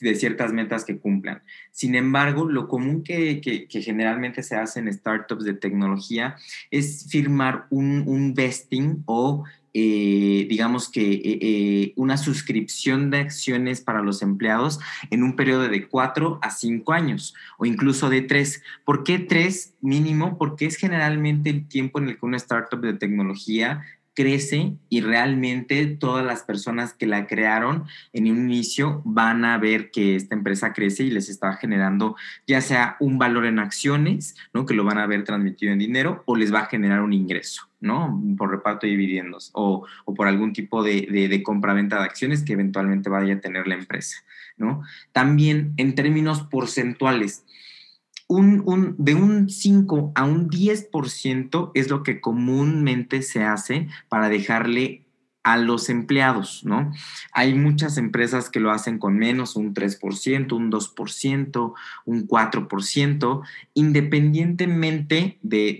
de 0.00 0.14
ciertas 0.14 0.52
metas 0.52 0.84
que 0.84 0.98
cumplan. 0.98 1.42
Sin 1.72 1.94
embargo, 1.94 2.44
lo 2.48 2.68
común 2.68 3.02
que, 3.02 3.40
que, 3.40 3.82
generalmente 3.82 4.42
se 4.42 4.56
hace 4.56 4.80
en 4.80 4.92
startups 4.92 5.44
de 5.44 5.54
tecnología 5.54 6.36
es 6.70 7.06
firmar 7.08 7.66
un, 7.70 8.04
un 8.06 8.34
vesting 8.34 9.02
o 9.06 9.44
eh, 9.76 10.46
digamos 10.48 10.88
que 10.88 11.14
eh, 11.14 11.38
eh, 11.40 11.92
una 11.96 12.16
suscripción 12.16 13.10
de 13.10 13.18
acciones 13.18 13.80
para 13.80 14.02
los 14.02 14.22
empleados 14.22 14.78
en 15.10 15.24
un 15.24 15.34
periodo 15.34 15.66
de 15.68 15.88
cuatro 15.88 16.38
a 16.42 16.50
cinco 16.50 16.92
años 16.92 17.34
o 17.58 17.66
incluso 17.66 18.08
de 18.08 18.22
tres. 18.22 18.62
¿Por 18.84 19.02
qué 19.02 19.18
tres 19.18 19.74
mínimo? 19.80 20.38
Porque 20.38 20.66
es 20.66 20.76
generalmente 20.76 21.50
el 21.50 21.66
tiempo 21.66 21.98
en 21.98 22.10
el 22.10 22.18
que 22.18 22.24
una 22.26 22.36
startup 22.36 22.80
de 22.80 22.94
tecnología 22.94 23.82
crece 24.14 24.74
y 24.88 25.00
realmente 25.00 25.86
todas 25.86 26.24
las 26.24 26.42
personas 26.42 26.94
que 26.94 27.06
la 27.06 27.26
crearon 27.26 27.84
en 28.12 28.30
un 28.30 28.50
inicio 28.50 29.02
van 29.04 29.44
a 29.44 29.58
ver 29.58 29.90
que 29.90 30.16
esta 30.16 30.34
empresa 30.34 30.72
crece 30.72 31.04
y 31.04 31.10
les 31.10 31.28
está 31.28 31.54
generando 31.54 32.16
ya 32.46 32.60
sea 32.60 32.96
un 33.00 33.18
valor 33.18 33.46
en 33.46 33.58
acciones, 33.58 34.36
¿no? 34.52 34.66
Que 34.66 34.74
lo 34.74 34.84
van 34.84 34.98
a 34.98 35.06
ver 35.06 35.24
transmitido 35.24 35.72
en 35.72 35.78
dinero 35.78 36.22
o 36.26 36.36
les 36.36 36.54
va 36.54 36.60
a 36.60 36.66
generar 36.66 37.02
un 37.02 37.12
ingreso, 37.12 37.68
¿no? 37.80 38.22
Por 38.38 38.50
reparto 38.50 38.86
de 38.86 38.92
dividendos 38.92 39.50
o, 39.52 39.86
por 40.16 40.28
algún 40.28 40.52
tipo 40.52 40.82
de, 40.82 41.08
de, 41.10 41.28
de 41.28 41.42
compra-venta 41.42 41.98
de 41.98 42.04
acciones 42.04 42.42
que 42.42 42.52
eventualmente 42.52 43.10
vaya 43.10 43.34
a 43.34 43.40
tener 43.40 43.66
la 43.66 43.74
empresa, 43.74 44.18
¿no? 44.56 44.82
También 45.12 45.74
en 45.76 45.94
términos 45.94 46.42
porcentuales, 46.42 47.44
un, 48.26 48.94
de 48.98 49.14
un 49.14 49.48
5 49.48 50.12
a 50.14 50.24
un 50.24 50.48
10% 50.48 51.70
es 51.74 51.90
lo 51.90 52.02
que 52.02 52.20
comúnmente 52.20 53.22
se 53.22 53.44
hace 53.44 53.88
para 54.08 54.28
dejarle 54.28 55.03
a 55.44 55.58
los 55.58 55.90
empleados, 55.90 56.64
¿no? 56.64 56.90
Hay 57.32 57.54
muchas 57.54 57.98
empresas 57.98 58.48
que 58.48 58.60
lo 58.60 58.70
hacen 58.70 58.98
con 58.98 59.18
menos, 59.18 59.56
un 59.56 59.74
3%, 59.74 60.52
un 60.52 60.72
2%, 60.72 61.74
un 62.06 62.26
4%, 62.26 63.42
independientemente 63.74 65.38
de, 65.42 65.78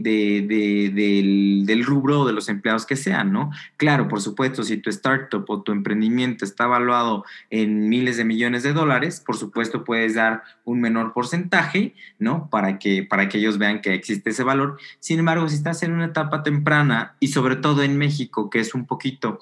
del, 1.66 1.84
rubro 1.84 2.26
de 2.26 2.34
los 2.34 2.50
empleados 2.50 2.84
que 2.84 2.96
sean, 2.96 3.32
¿no? 3.32 3.50
Claro, 3.78 4.06
por 4.06 4.20
supuesto, 4.20 4.62
si 4.64 4.76
tu 4.76 4.90
startup 4.90 5.44
o 5.48 5.62
tu 5.62 5.72
emprendimiento 5.72 6.44
está 6.44 6.64
evaluado 6.64 7.24
en 7.48 7.88
miles 7.88 8.18
de 8.18 8.24
millones 8.24 8.62
de 8.64 8.74
dólares, 8.74 9.22
por 9.24 9.36
supuesto 9.36 9.82
puedes 9.82 10.14
dar 10.14 10.42
un 10.64 10.82
menor 10.82 11.14
porcentaje, 11.14 11.94
¿no? 12.18 12.50
Para 12.50 12.78
que, 12.78 13.02
para 13.02 13.30
que 13.30 13.38
ellos 13.38 13.56
vean 13.56 13.80
que 13.80 13.94
existe 13.94 14.30
ese 14.30 14.44
valor. 14.44 14.78
Sin 15.00 15.20
embargo, 15.20 15.48
si 15.48 15.56
estás 15.56 15.82
en 15.82 15.92
una 15.92 16.06
etapa 16.06 16.42
temprana 16.42 17.14
y 17.18 17.28
sobre 17.28 17.56
todo 17.56 17.82
en 17.82 17.96
México, 17.96 18.50
que 18.50 18.60
es 18.60 18.74
un 18.74 18.84
poquito 18.84 19.40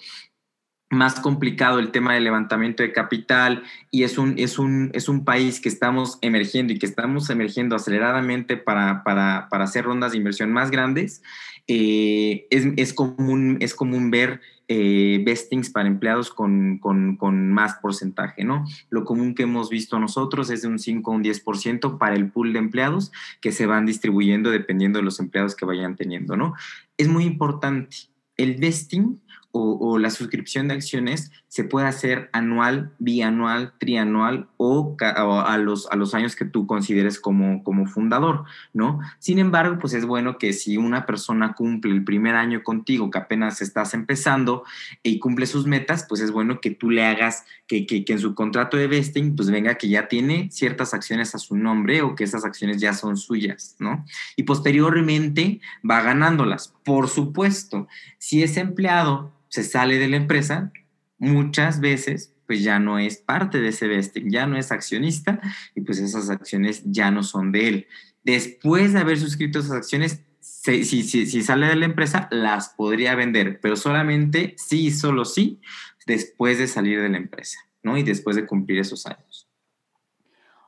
más 0.92 1.18
complicado 1.20 1.78
el 1.78 1.90
tema 1.90 2.14
del 2.14 2.24
levantamiento 2.24 2.82
de 2.82 2.92
capital 2.92 3.62
y 3.90 4.02
es 4.02 4.18
un, 4.18 4.34
es 4.38 4.58
un, 4.58 4.90
es 4.92 5.08
un 5.08 5.24
país 5.24 5.58
que 5.58 5.70
estamos 5.70 6.18
emergiendo 6.20 6.72
y 6.74 6.78
que 6.78 6.86
estamos 6.86 7.30
emergiendo 7.30 7.74
aceleradamente 7.74 8.58
para, 8.58 9.02
para, 9.02 9.48
para 9.50 9.64
hacer 9.64 9.86
rondas 9.86 10.12
de 10.12 10.18
inversión 10.18 10.52
más 10.52 10.70
grandes, 10.70 11.22
eh, 11.66 12.46
es, 12.50 12.66
es, 12.76 12.92
común, 12.92 13.56
es 13.60 13.74
común 13.74 14.10
ver 14.10 14.40
eh, 14.68 15.22
vestings 15.24 15.70
para 15.70 15.88
empleados 15.88 16.30
con, 16.30 16.78
con, 16.78 17.16
con, 17.16 17.50
más 17.52 17.76
porcentaje, 17.76 18.44
¿no? 18.44 18.66
Lo 18.90 19.04
común 19.04 19.34
que 19.34 19.44
hemos 19.44 19.70
visto 19.70 19.98
nosotros 19.98 20.50
es 20.50 20.62
de 20.62 20.68
un 20.68 20.78
5 20.78 21.10
o 21.10 21.14
un 21.14 21.24
10% 21.24 21.98
para 21.98 22.16
el 22.16 22.30
pool 22.30 22.52
de 22.52 22.58
empleados 22.58 23.12
que 23.40 23.52
se 23.52 23.64
van 23.64 23.86
distribuyendo 23.86 24.50
dependiendo 24.50 24.98
de 24.98 25.04
los 25.04 25.20
empleados 25.20 25.56
que 25.56 25.64
vayan 25.64 25.96
teniendo, 25.96 26.36
¿no? 26.36 26.54
Es 26.98 27.08
muy 27.08 27.24
importante. 27.24 27.96
El 28.36 28.56
vesting 28.56 29.20
o, 29.54 29.98
la 29.98 30.08
suscripción 30.08 30.68
de 30.68 30.74
acciones 30.74 31.30
se 31.48 31.64
puede 31.64 31.86
hacer 31.86 32.30
anual, 32.32 32.92
bianual, 32.98 33.74
trianual 33.78 34.48
o, 34.56 34.96
a, 34.98 35.58
los, 35.58 35.90
a 35.90 35.96
los 35.96 36.14
años 36.14 36.34
que 36.34 36.46
tú 36.46 36.66
consideres 36.66 37.20
como, 37.20 37.62
como 37.62 37.86
fundador, 37.86 38.44
¿no? 38.72 39.00
Sin 39.18 39.38
embargo, 39.38 39.78
pues 39.78 39.92
es 39.92 40.06
bueno 40.06 40.38
que 40.38 40.54
si 40.54 40.78
una 40.78 41.04
persona 41.04 41.52
cumple 41.52 41.92
el 41.92 42.02
primer 42.02 42.34
año 42.34 42.62
contigo, 42.62 43.10
que 43.10 43.18
apenas 43.18 43.60
estás 43.60 43.92
empezando 43.92 44.64
y 45.02 45.18
cumple 45.18 45.44
sus 45.44 45.66
metas, 45.66 46.06
pues 46.08 46.22
es 46.22 46.30
bueno 46.30 46.60
que 46.60 46.70
tú 46.70 46.88
le 46.90 47.04
hagas 47.04 47.44
que, 47.66 47.86
que, 47.86 48.06
que 48.06 48.14
en 48.14 48.20
su 48.20 48.34
contrato 48.34 48.78
de 48.78 48.86
vesting, 48.86 49.36
pues 49.36 49.50
venga 49.50 49.74
que 49.74 49.88
ya 49.88 50.08
tiene 50.08 50.48
ciertas 50.50 50.94
acciones 50.94 51.34
a 51.34 51.38
su 51.38 51.56
nombre 51.56 52.00
o 52.00 52.14
que 52.14 52.24
esas 52.24 52.46
acciones 52.46 52.80
ya 52.80 52.94
son 52.94 53.18
suyas, 53.18 53.76
¿no? 53.78 54.06
Y 54.36 54.44
posteriormente 54.44 55.60
va 55.88 56.00
ganándolas. 56.00 56.72
Por 56.84 57.08
supuesto, 57.08 57.86
si 58.18 58.42
es 58.42 58.56
empleado, 58.56 59.30
se 59.52 59.64
sale 59.64 59.98
de 59.98 60.08
la 60.08 60.16
empresa, 60.16 60.72
muchas 61.18 61.78
veces 61.78 62.34
pues 62.46 62.62
ya 62.62 62.78
no 62.78 62.98
es 62.98 63.18
parte 63.18 63.60
de 63.60 63.68
ese 63.68 63.86
vesting, 63.86 64.30
ya 64.30 64.46
no 64.46 64.56
es 64.56 64.72
accionista 64.72 65.42
y 65.74 65.82
pues 65.82 65.98
esas 65.98 66.30
acciones 66.30 66.82
ya 66.86 67.10
no 67.10 67.22
son 67.22 67.52
de 67.52 67.68
él. 67.68 67.86
Después 68.24 68.94
de 68.94 69.00
haber 69.00 69.18
suscrito 69.18 69.58
esas 69.58 69.72
acciones, 69.72 70.24
si, 70.40 70.84
si, 70.84 71.02
si, 71.04 71.42
sale 71.42 71.66
de 71.66 71.76
la 71.76 71.84
empresa, 71.84 72.28
las 72.30 72.70
podría 72.70 73.14
vender, 73.14 73.60
pero 73.60 73.76
solamente 73.76 74.54
sí, 74.56 74.90
solo 74.90 75.26
sí, 75.26 75.60
después 76.06 76.56
de 76.56 76.66
salir 76.66 77.02
de 77.02 77.10
la 77.10 77.18
empresa, 77.18 77.58
¿no? 77.82 77.98
Y 77.98 78.04
después 78.04 78.36
de 78.36 78.46
cumplir 78.46 78.78
esos 78.78 79.04
años. 79.04 79.50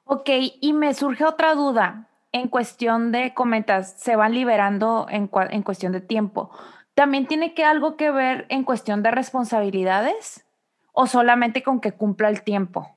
Ok, 0.04 0.28
y 0.60 0.74
me 0.74 0.92
surge 0.92 1.24
otra 1.24 1.54
duda 1.54 2.10
en 2.32 2.48
cuestión 2.48 3.12
de, 3.12 3.32
comentas, 3.32 3.98
se 3.98 4.14
van 4.14 4.34
liberando 4.34 5.06
en, 5.08 5.30
en 5.50 5.62
cuestión 5.62 5.92
de 5.92 6.02
tiempo. 6.02 6.50
¿También 6.94 7.26
tiene 7.26 7.54
que 7.54 7.64
algo 7.64 7.96
que 7.96 8.10
ver 8.10 8.46
en 8.48 8.64
cuestión 8.64 9.02
de 9.02 9.10
responsabilidades 9.10 10.44
o 10.92 11.06
solamente 11.06 11.62
con 11.62 11.80
que 11.80 11.92
cumpla 11.92 12.28
el 12.28 12.42
tiempo? 12.42 12.96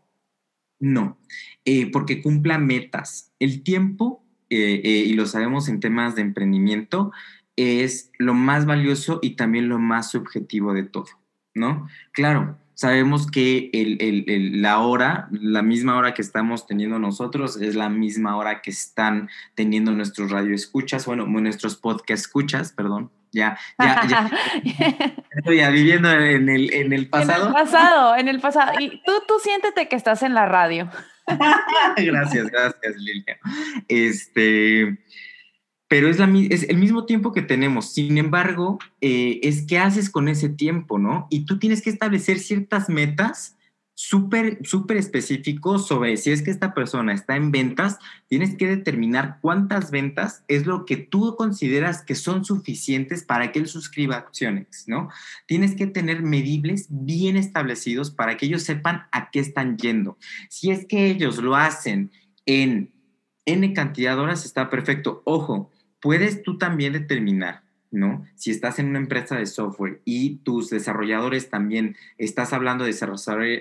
No, 0.80 1.18
eh, 1.66 1.90
porque 1.92 2.22
cumpla 2.22 2.60
metas. 2.60 3.34
El 3.40 3.64
tiempo, 3.64 4.24
eh, 4.50 4.82
eh, 4.84 5.04
y 5.08 5.14
lo 5.14 5.26
sabemos 5.26 5.68
en 5.68 5.80
temas 5.80 6.16
de 6.16 6.22
emprendimiento, 6.22 7.12
es 7.56 8.12
lo 8.20 8.36
más 8.36 8.68
valioso 8.68 9.20
y 9.24 9.32
también 9.32 9.68
lo 9.68 9.80
más 9.80 10.12
subjetivo 10.12 10.74
de 10.74 10.84
todo, 10.84 11.08
¿no? 11.56 11.88
Claro, 12.12 12.56
sabemos 12.76 13.32
que 13.32 13.72
la 14.62 14.80
hora, 14.80 15.28
la 15.32 15.64
misma 15.64 15.98
hora 15.98 16.14
que 16.14 16.22
estamos 16.22 16.68
teniendo 16.68 17.00
nosotros, 17.00 17.60
es 17.60 17.74
la 17.74 17.90
misma 17.90 18.38
hora 18.38 18.62
que 18.62 18.70
están 18.70 19.28
teniendo 19.56 19.92
nuestros 19.92 20.30
radioescuchas, 20.30 21.08
bueno, 21.08 21.26
nuestros 21.26 21.78
podcast 21.78 22.22
escuchas, 22.26 22.72
perdón, 22.74 23.10
ya, 23.38 23.58
ya, 23.80 24.08
ya. 24.08 24.32
Estoy 25.32 25.58
ya 25.62 25.70
viviendo 25.70 26.12
en 26.12 26.50
el, 26.50 26.74
en 26.74 26.94
el 26.94 27.08
pasado. 27.10 27.44
En 27.44 27.48
el 27.48 27.54
pasado, 27.54 28.16
en 28.16 28.28
el 28.28 28.40
pasado. 28.40 28.74
Y 28.80 29.02
tú, 29.04 29.12
tú 29.28 29.36
siéntete 29.42 29.88
que 29.88 29.96
estás 29.96 30.24
en 30.24 30.34
la 30.34 30.46
radio. 30.46 30.90
gracias, 31.98 32.50
gracias, 32.50 32.96
Lilia. 32.98 33.38
Este, 33.88 34.98
pero 35.88 36.10
es, 36.10 36.20
la, 36.20 36.30
es 36.50 36.64
el 36.64 36.78
mismo 36.78 37.06
tiempo 37.06 37.32
que 37.34 37.42
tenemos. 37.42 37.94
Sin 37.94 38.18
embargo, 38.18 38.80
eh, 39.02 39.40
es 39.44 39.66
qué 39.68 39.80
haces 39.80 40.10
con 40.10 40.28
ese 40.28 40.50
tiempo, 40.50 41.00
¿no? 41.00 41.28
Y 41.30 41.46
tú 41.46 41.60
tienes 41.60 41.82
que 41.82 41.90
establecer 41.90 42.40
ciertas 42.40 42.90
metas 42.90 43.57
súper, 44.00 44.60
súper 44.64 44.98
específico 44.98 45.80
sobre 45.80 46.18
si 46.18 46.30
es 46.30 46.44
que 46.44 46.52
esta 46.52 46.76
persona 46.76 47.14
está 47.14 47.36
en 47.36 47.50
ventas, 47.50 47.98
tienes 48.28 48.56
que 48.56 48.68
determinar 48.68 49.40
cuántas 49.42 49.90
ventas 49.90 50.44
es 50.48 50.68
lo 50.68 50.86
que 50.86 50.98
tú 50.98 51.36
consideras 51.36 52.04
que 52.04 52.14
son 52.14 52.46
suficientes 52.46 53.24
para 53.24 53.52
que 53.52 53.58
él 53.58 53.68
suscriba 53.68 54.18
acciones, 54.18 54.84
¿no? 54.86 55.10
Tienes 55.48 55.76
que 55.76 55.88
tener 55.88 56.22
medibles 56.22 56.86
bien 56.92 57.38
establecidos 57.38 58.12
para 58.12 58.38
que 58.38 58.46
ellos 58.46 58.62
sepan 58.62 59.08
a 59.12 59.32
qué 59.32 59.40
están 59.40 59.78
yendo. 59.78 60.20
Si 60.48 60.70
es 60.70 60.86
que 60.86 61.08
ellos 61.08 61.40
lo 61.40 61.56
hacen 61.56 62.12
en 62.46 62.94
N 63.46 63.74
cantidad 63.74 64.16
de 64.16 64.22
horas, 64.22 64.46
está 64.46 64.70
perfecto. 64.70 65.24
Ojo, 65.26 65.72
puedes 66.00 66.44
tú 66.44 66.60
también 66.60 66.94
determinar 66.94 67.64
¿no? 67.92 68.26
Si 68.36 68.52
estás 68.52 68.80
en 68.80 68.88
una 68.88 69.00
empresa 69.00 69.36
de 69.36 69.46
software 69.46 70.02
y 70.06 70.38
tus 70.38 70.70
desarrolladores 70.70 71.50
también, 71.50 71.96
estás 72.18 72.54
hablando 72.54 72.84
de 72.84 72.92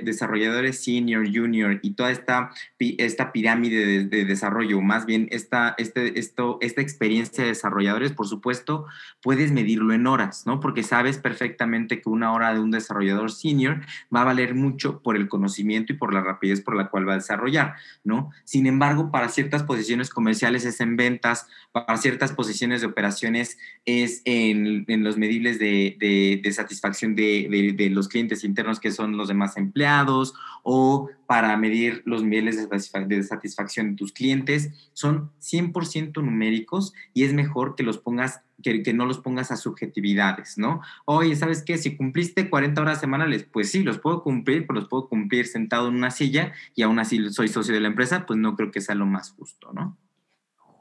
desarrolladores 0.02 0.82
senior, 0.82 1.26
junior 1.32 1.78
y 1.82 1.92
toda 1.92 2.10
esta, 2.10 2.50
esta 2.78 3.32
pirámide 3.32 4.04
de, 4.04 4.24
desarrollo, 4.24 4.80
más 4.80 5.06
bien 5.06 5.28
esta, 5.30 5.74
este, 5.78 6.18
esto, 6.18 6.58
esta 6.60 6.80
experiencia 6.80 7.44
de 7.44 7.50
desarrolladores, 7.50 8.12
por 8.12 8.26
supuesto, 8.26 8.86
puedes 9.22 9.52
medirlo 9.52 9.94
en 9.94 10.06
horas, 10.06 10.46
¿no? 10.46 10.60
Porque 10.60 10.82
sabes 10.82 11.18
perfectamente 11.18 12.00
que 12.00 12.08
una 12.08 12.32
hora 12.32 12.52
de 12.52 12.60
un 12.60 12.70
desarrollador 12.70 13.30
senior 13.30 13.80
va 14.14 14.22
a 14.22 14.24
valer 14.24 14.54
mucho 14.54 15.00
por 15.02 15.16
el 15.16 15.28
conocimiento 15.28 15.92
y 15.92 15.96
por 15.96 16.12
la 16.12 16.22
rapidez 16.22 16.60
por 16.60 16.76
la 16.76 16.88
cual 16.88 17.08
va 17.08 17.12
a 17.12 17.16
desarrollar, 17.16 17.76
¿no? 18.04 18.30
Sin 18.44 18.66
embargo, 18.66 19.10
para 19.10 19.28
ciertas 19.28 19.62
posiciones 19.62 20.10
comerciales 20.10 20.64
es 20.64 20.80
en 20.80 20.96
ventas, 20.96 21.46
para 21.72 21.96
ciertas 21.96 22.32
posiciones 22.32 22.80
de 22.80 22.86
operaciones 22.88 23.58
es 23.84 24.15
en, 24.24 24.84
los 25.04 25.16
medibles 25.18 25.58
de, 25.58 26.40
satisfacción 26.52 27.14
de, 27.14 27.88
los 27.90 28.08
clientes 28.08 28.44
internos 28.44 28.80
que 28.80 28.90
son 28.90 29.16
los 29.16 29.28
demás 29.28 29.56
empleados 29.56 30.34
o 30.62 31.08
para 31.26 31.56
medir 31.56 32.02
los 32.04 32.22
niveles 32.22 32.56
de, 32.56 33.22
satisfacción 33.22 33.90
de 33.90 33.96
tus 33.96 34.12
clientes. 34.12 34.70
Son 34.92 35.30
100% 35.40 36.22
numéricos 36.22 36.92
y 37.14 37.24
es 37.24 37.32
mejor 37.32 37.74
que 37.74 37.82
los 37.82 37.98
pongas 37.98 38.40
que, 38.62 38.82
que, 38.82 38.94
no 38.94 39.04
los 39.04 39.18
pongas 39.18 39.52
a 39.52 39.56
subjetividades, 39.56 40.56
¿no? 40.56 40.80
Oye, 41.04 41.36
¿sabes 41.36 41.62
qué? 41.62 41.76
Si 41.76 41.94
cumpliste 41.94 42.48
40 42.48 42.80
horas 42.80 43.00
semanales, 43.00 43.44
pues 43.44 43.70
sí, 43.70 43.82
los 43.82 43.98
puedo 43.98 44.22
cumplir, 44.22 44.66
pero 44.66 44.80
los 44.80 44.88
puedo 44.88 45.08
cumplir 45.08 45.46
sentado 45.46 45.88
en 45.88 45.96
una 45.96 46.10
silla 46.10 46.52
y 46.74 46.82
aún 46.82 46.98
así 46.98 47.30
soy 47.30 47.48
socio 47.48 47.74
de 47.74 47.80
la 47.80 47.88
empresa, 47.88 48.24
pues 48.24 48.38
no 48.38 48.56
creo 48.56 48.70
que 48.70 48.80
sea 48.80 48.94
lo 48.94 49.04
más 49.04 49.32
justo, 49.32 49.72
¿no? 49.74 49.98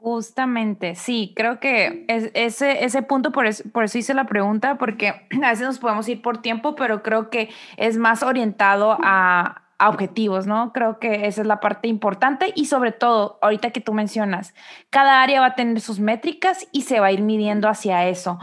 Justamente, 0.00 0.94
sí, 0.94 1.32
creo 1.34 1.58
que 1.58 2.04
es, 2.08 2.30
ese, 2.34 2.84
ese 2.84 3.02
punto, 3.02 3.32
por 3.32 3.46
eso, 3.46 3.64
por 3.72 3.84
eso 3.84 3.98
hice 3.98 4.14
la 4.14 4.26
pregunta, 4.26 4.76
porque 4.78 5.26
a 5.42 5.50
veces 5.50 5.66
nos 5.66 5.78
podemos 5.78 6.08
ir 6.08 6.22
por 6.22 6.38
tiempo, 6.38 6.76
pero 6.76 7.02
creo 7.02 7.30
que 7.30 7.50
es 7.76 7.96
más 7.96 8.22
orientado 8.22 8.96
a, 9.02 9.62
a 9.78 9.88
objetivos, 9.88 10.46
¿no? 10.46 10.72
Creo 10.72 10.98
que 10.98 11.26
esa 11.26 11.40
es 11.42 11.46
la 11.46 11.60
parte 11.60 11.88
importante 11.88 12.52
y 12.54 12.66
sobre 12.66 12.92
todo, 12.92 13.38
ahorita 13.42 13.70
que 13.70 13.80
tú 13.80 13.92
mencionas, 13.92 14.54
cada 14.90 15.22
área 15.22 15.40
va 15.40 15.48
a 15.48 15.54
tener 15.54 15.80
sus 15.80 15.98
métricas 15.98 16.66
y 16.72 16.82
se 16.82 17.00
va 17.00 17.06
a 17.06 17.12
ir 17.12 17.22
midiendo 17.22 17.68
hacia 17.68 18.06
eso. 18.06 18.38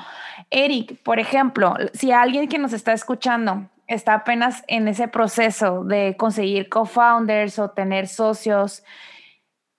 Eric, 0.50 1.02
por 1.04 1.20
ejemplo, 1.20 1.76
si 1.94 2.12
alguien 2.12 2.48
que 2.48 2.60
nos 2.60 2.74
está 2.74 2.94
escuchando 2.94 3.70
está 3.88 4.14
apenas 4.14 4.64
en 4.68 4.88
ese 4.88 5.08
proceso 5.08 5.84
de 5.84 6.16
conseguir 6.18 6.70
co-founders 6.70 7.60
o 7.60 7.72
tener 7.72 8.08
socios, 8.08 8.84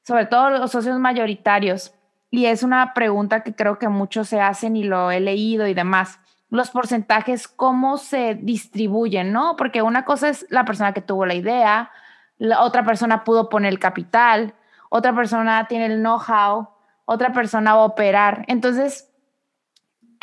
sobre 0.04 0.26
todo 0.26 0.50
los 0.50 0.70
socios 0.70 0.98
mayoritarios. 0.98 1.92
Y 2.30 2.46
es 2.46 2.62
una 2.62 2.94
pregunta 2.94 3.42
que 3.42 3.54
creo 3.54 3.78
que 3.78 3.88
muchos 3.88 4.28
se 4.28 4.40
hacen 4.40 4.76
y 4.76 4.84
lo 4.84 5.10
he 5.10 5.20
leído 5.20 5.66
y 5.66 5.74
demás. 5.74 6.20
Los 6.50 6.70
porcentajes, 6.70 7.48
¿cómo 7.48 7.96
se 7.96 8.34
distribuyen? 8.34 9.32
¿No? 9.32 9.56
Porque 9.56 9.82
una 9.82 10.04
cosa 10.04 10.28
es 10.28 10.46
la 10.50 10.64
persona 10.64 10.92
que 10.92 11.00
tuvo 11.00 11.26
la 11.26 11.34
idea, 11.34 11.90
la 12.38 12.62
otra 12.62 12.84
persona 12.84 13.24
pudo 13.24 13.48
poner 13.48 13.72
el 13.72 13.78
capital, 13.78 14.54
otra 14.90 15.14
persona 15.14 15.66
tiene 15.68 15.86
el 15.86 16.00
know-how, 16.00 16.68
otra 17.04 17.32
persona 17.32 17.74
va 17.74 17.82
a 17.82 17.86
operar. 17.86 18.44
Entonces, 18.48 19.10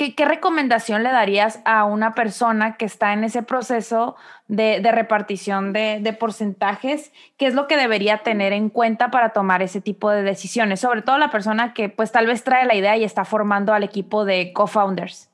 ¿qué, 0.09 0.25
recomendación 0.25 1.03
le 1.03 1.11
darías 1.11 1.59
a 1.63 1.85
una 1.85 2.15
persona 2.15 2.75
que 2.77 2.85
está 2.85 3.13
en 3.13 3.23
ese 3.23 3.43
proceso 3.43 4.15
de, 4.47 4.81
repartición 4.91 5.73
de, 5.73 6.17
porcentajes? 6.19 7.11
¿Qué 7.37 7.45
es 7.45 7.53
lo 7.53 7.67
que 7.67 7.77
debería 7.77 8.23
tener 8.23 8.51
en 8.53 8.69
cuenta 8.69 9.11
para 9.11 9.29
tomar 9.29 9.61
ese 9.61 9.79
tipo 9.79 10.09
de 10.09 10.23
decisiones? 10.23 10.79
Sobre 10.79 11.03
todo 11.03 11.17
la 11.19 11.29
persona 11.29 11.73
que 11.73 11.89
pues 11.89 12.11
tal 12.11 12.25
vez 12.25 12.43
trae 12.43 12.65
la 12.65 12.75
idea 12.75 12.97
y 12.97 13.03
está 13.03 13.25
formando 13.25 13.73
al 13.73 13.83
equipo 13.83 14.25
de 14.25 14.53
co-founders. 14.53 15.29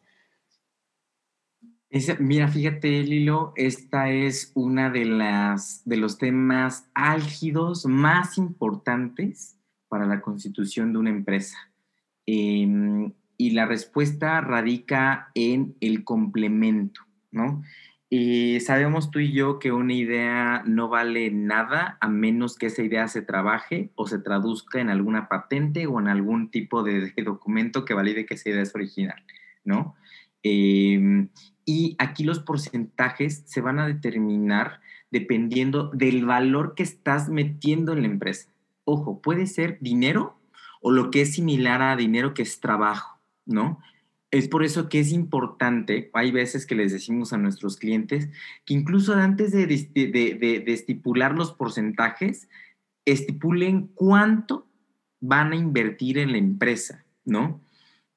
Mira, 2.20 2.50
fíjate, 2.50 3.02
Lilo, 3.04 3.54
esta 3.56 4.10
es 4.10 4.52
una 4.56 4.90
de 4.90 5.06
las 5.06 5.82
de 5.86 5.96
los 5.96 6.18
temas 6.18 6.90
álgidos 6.94 7.86
más 7.86 8.38
importantes 8.38 9.58
para 9.88 10.06
la 10.06 10.20
constitución 10.20 10.92
de 10.92 11.00
una 11.00 11.10
empresa. 11.12 11.58
Em, 12.26 13.14
y 13.38 13.52
la 13.52 13.66
respuesta 13.66 14.42
radica 14.42 15.30
en 15.36 15.76
el 15.80 16.04
complemento, 16.04 17.02
¿no? 17.32 17.64
Y 18.10 18.62
sabemos 18.62 19.12
tú 19.12 19.20
y 19.20 19.34
yo 19.34 19.60
que 19.60 19.74
una 19.74 19.94
idea 19.94 20.64
no 20.66 20.88
vale 20.88 21.30
nada 21.30 21.98
a 22.00 22.08
menos 22.08 22.56
que 22.56 22.68
esa 22.68 22.82
idea 22.82 23.08
se 23.10 23.22
trabaje 23.22 23.90
o 23.96 24.08
se 24.08 24.18
traduzca 24.18 24.80
en 24.80 24.90
alguna 24.90 25.28
patente 25.28 25.88
o 25.88 26.00
en 26.00 26.08
algún 26.08 26.50
tipo 26.50 26.84
de, 26.84 27.12
documento 27.24 27.84
que 27.84 27.94
valide 27.94 28.26
que 28.26 28.36
esa 28.36 28.50
idea 28.50 28.62
es 28.62 28.74
original, 28.74 29.22
¿no? 29.66 29.96
Em, 30.42 31.28
y 31.66 31.96
aquí 32.00 32.24
los 32.24 32.40
porcentajes 32.40 33.44
se 33.46 33.60
van 33.60 33.78
a 33.80 33.88
determinar 33.88 34.80
dependiendo 35.12 35.90
del 35.90 36.26
valor 36.26 36.76
que 36.76 36.84
estás 36.84 37.28
metiendo 37.28 37.92
en 37.92 38.02
la 38.02 38.08
empresa. 38.08 38.50
Ojo, 38.86 39.22
puede 39.22 39.48
ser 39.48 39.78
dinero 39.82 40.40
o 40.82 40.92
lo 40.92 41.12
que 41.12 41.22
es 41.22 41.34
similar 41.34 41.82
a 41.82 41.98
dinero 41.98 42.34
que 42.34 42.44
es 42.44 42.62
trabajo. 42.62 43.17
¿No? 43.48 43.80
Es 44.30 44.50
por 44.50 44.64
eso 44.64 44.90
que 44.90 45.00
es 45.00 45.12
importante, 45.12 46.10
hay 46.14 46.32
veces 46.32 46.66
que 46.66 46.76
les 46.76 46.92
decimos 46.92 47.32
a 47.32 47.38
nuestros 47.38 47.78
clientes 47.78 48.30
que 48.66 48.74
incluso 48.74 49.14
antes 49.14 49.54
de, 49.54 50.64
estipular 50.68 51.34
los 51.34 51.54
porcentajes, 51.54 52.50
estipulen 53.06 53.88
cuánto 53.96 54.68
van 55.22 55.54
a 55.54 55.56
invertir 55.56 56.18
en 56.18 56.34
la 56.34 56.38
empresa, 56.38 57.06
¿no? 57.24 57.62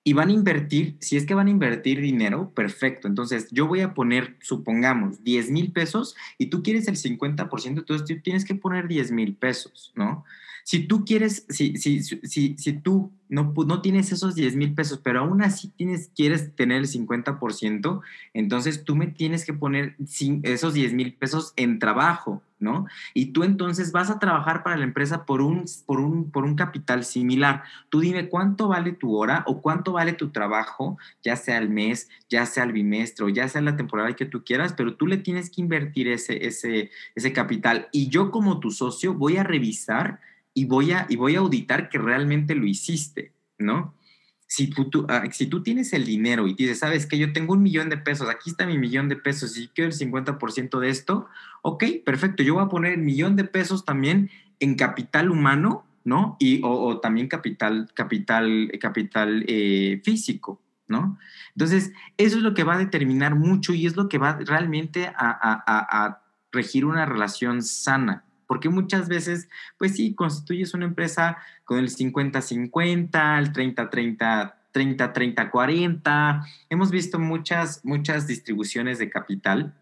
Y 0.03 0.15
van 0.15 0.31
a 0.31 0.33
invertir, 0.33 0.97
si 1.01 1.17
es 1.17 1.27
que 1.27 1.35
van 1.35 1.47
a 1.47 1.51
invertir 1.51 2.01
dinero, 2.01 2.51
perfecto. 2.55 3.07
Entonces, 3.07 3.49
yo 3.53 3.69
voy 3.69 3.83
a 3.83 3.95
poner, 3.95 4.37
supongamos, 4.41 5.23
10 5.23 5.51
mil 5.51 5.73
pesos 5.73 6.17
y 6.39 6.47
tú 6.47 6.63
quieres 6.63 6.89
el 6.89 6.97
50%, 6.97 7.67
entonces 7.67 8.07
tú 8.07 8.21
tienes 8.21 8.45
que 8.45 8.55
poner 8.57 8.89
10 8.89 9.13
mil 9.13 9.37
pesos, 9.37 9.93
¿no? 9.95 10.25
Si 10.71 10.87
tú 10.87 11.05
quieres, 11.05 11.45
si, 11.49 11.77
si, 11.79 12.01
si, 12.01 12.55
si 12.57 12.73
tú 12.75 13.11
no, 13.29 13.53
no 13.67 13.83
tienes 13.83 14.13
esos 14.13 14.37
10 14.37 14.55
mil 14.55 14.73
pesos, 14.73 15.01
pero 15.03 15.19
aún 15.19 15.43
así 15.43 15.67
tienes, 15.71 16.13
quieres 16.15 16.55
tener 16.55 16.79
el 16.79 16.87
50%, 16.87 18.01
entonces 18.35 18.85
tú 18.85 18.95
me 18.95 19.09
tienes 19.09 19.45
que 19.45 19.53
poner 19.53 19.97
esos 20.45 20.73
10 20.73 20.93
mil 20.93 21.13
pesos 21.15 21.55
en 21.57 21.81
trabajo, 21.81 22.41
¿no? 22.61 22.87
Y 23.15 23.33
tú 23.33 23.43
entonces 23.43 23.91
vas 23.91 24.11
a 24.11 24.21
trabajar 24.21 24.63
para 24.63 24.77
la 24.77 24.85
empresa 24.85 25.27
por 25.27 25.43
un, 25.43 25.65
por, 25.87 25.99
un, 25.99 26.31
por 26.31 26.45
un 26.45 26.55
capital 26.55 27.05
similar. 27.05 27.65
Tú 27.89 27.99
dime 27.99 28.29
cuánto 28.29 28.69
vale 28.69 28.93
tu 28.93 29.17
hora 29.17 29.43
o 29.49 29.63
cuánto 29.63 29.91
vale 29.91 30.13
tu 30.13 30.31
trabajo, 30.31 30.99
ya 31.21 31.35
sea 31.35 31.59
al 31.59 31.69
mes, 31.69 32.09
ya 32.29 32.47
sea 32.47 32.63
al 32.63 32.71
bimestre 32.71 33.25
o 33.25 33.29
ya 33.29 33.49
sea 33.49 33.61
la 33.61 33.77
temporada 33.77 34.15
que 34.15 34.25
tú 34.25 34.45
quieras, 34.45 34.73
pero 34.75 34.95
tú 34.95 35.09
le 35.09 35.17
tienes 35.17 35.51
que 35.51 35.63
invertir 35.63 36.07
ese, 36.07 36.47
ese, 36.47 36.93
ese 37.17 37.33
capital. 37.33 37.89
Y 37.91 38.09
yo 38.09 38.31
como 38.31 38.61
tu 38.61 38.71
socio 38.71 39.15
voy 39.15 39.37
a 39.37 39.43
revisar 39.43 40.21
y 40.55 40.65
voy 40.65 40.93
a, 40.93 41.07
y 41.09 41.17
voy 41.17 41.37
a 41.37 41.41
auditar 41.41 41.89
que 41.89 41.99
realmente 41.99 42.55
lo 42.55 42.67
hiciste, 42.67 43.33
¿no? 43.59 43.95
Si 44.47 44.69
tú, 44.69 45.07
ah, 45.09 45.23
si 45.31 45.47
tú 45.47 45.63
tienes 45.63 45.93
el 45.93 46.05
dinero 46.05 46.49
y 46.49 46.55
dices, 46.55 46.81
sabes 46.81 47.07
que 47.07 47.19
yo 47.19 47.33
tengo 47.33 47.53
un 47.53 47.63
millón 47.63 47.89
de 47.89 47.97
pesos, 47.97 48.29
aquí 48.29 48.51
está 48.51 48.67
mi 48.67 48.79
millón 48.79 49.09
de 49.09 49.17
pesos 49.17 49.57
y 49.57 49.69
quiero 49.69 49.91
el 49.91 49.97
50% 49.97 50.81
de 50.81 50.89
esto, 50.89 51.29
ok, 51.63 51.85
perfecto, 52.05 52.43
yo 52.43 52.55
voy 52.55 52.65
a 52.65 52.69
poner 52.69 52.95
el 52.95 53.01
millón 53.01 53.37
de 53.37 53.45
pesos 53.45 53.85
también 53.85 54.31
en 54.59 54.75
capital 54.75 55.31
humano, 55.31 55.87
¿no? 56.05 56.37
Y, 56.41 56.61
o, 56.65 56.99
también 56.99 57.29
capital, 57.29 57.91
capital, 57.95 58.73
capital 58.81 59.45
eh, 59.47 60.01
físico, 60.05 60.61
¿no? 60.89 61.19
Entonces, 61.55 61.93
eso 62.17 62.39
es 62.39 62.43
lo 62.43 62.55
que 62.55 62.65
va 62.65 62.75
a 62.75 62.79
determinar 62.79 63.35
mucho 63.35 63.73
y 63.73 63.87
es 63.87 63.97
lo 63.97 64.09
que 64.09 64.19
va 64.19 64.39
realmente 64.39 65.13
a, 65.17 66.23
regir 66.53 66.85
una 66.85 67.07
relación 67.07 67.63
sana, 67.63 68.25
porque 68.51 68.69
muchas 68.69 69.07
veces, 69.07 69.49
pues 69.79 69.95
sí, 69.95 70.13
constituyes 70.13 70.75
una 70.75 70.85
empresa 70.85 71.39
con 71.63 71.79
el 71.79 71.89
50-50, 71.89 73.39
el 73.39 73.53
30-30. 73.53 74.55
30, 74.73 75.13
30, 75.13 75.51
40. 75.53 76.47
Hemos 76.69 76.91
visto 76.91 77.21
muchas, 77.21 77.85
muchas 77.85 78.27
distribuciones 78.27 78.99
de 78.99 79.09
capital. 79.09 79.77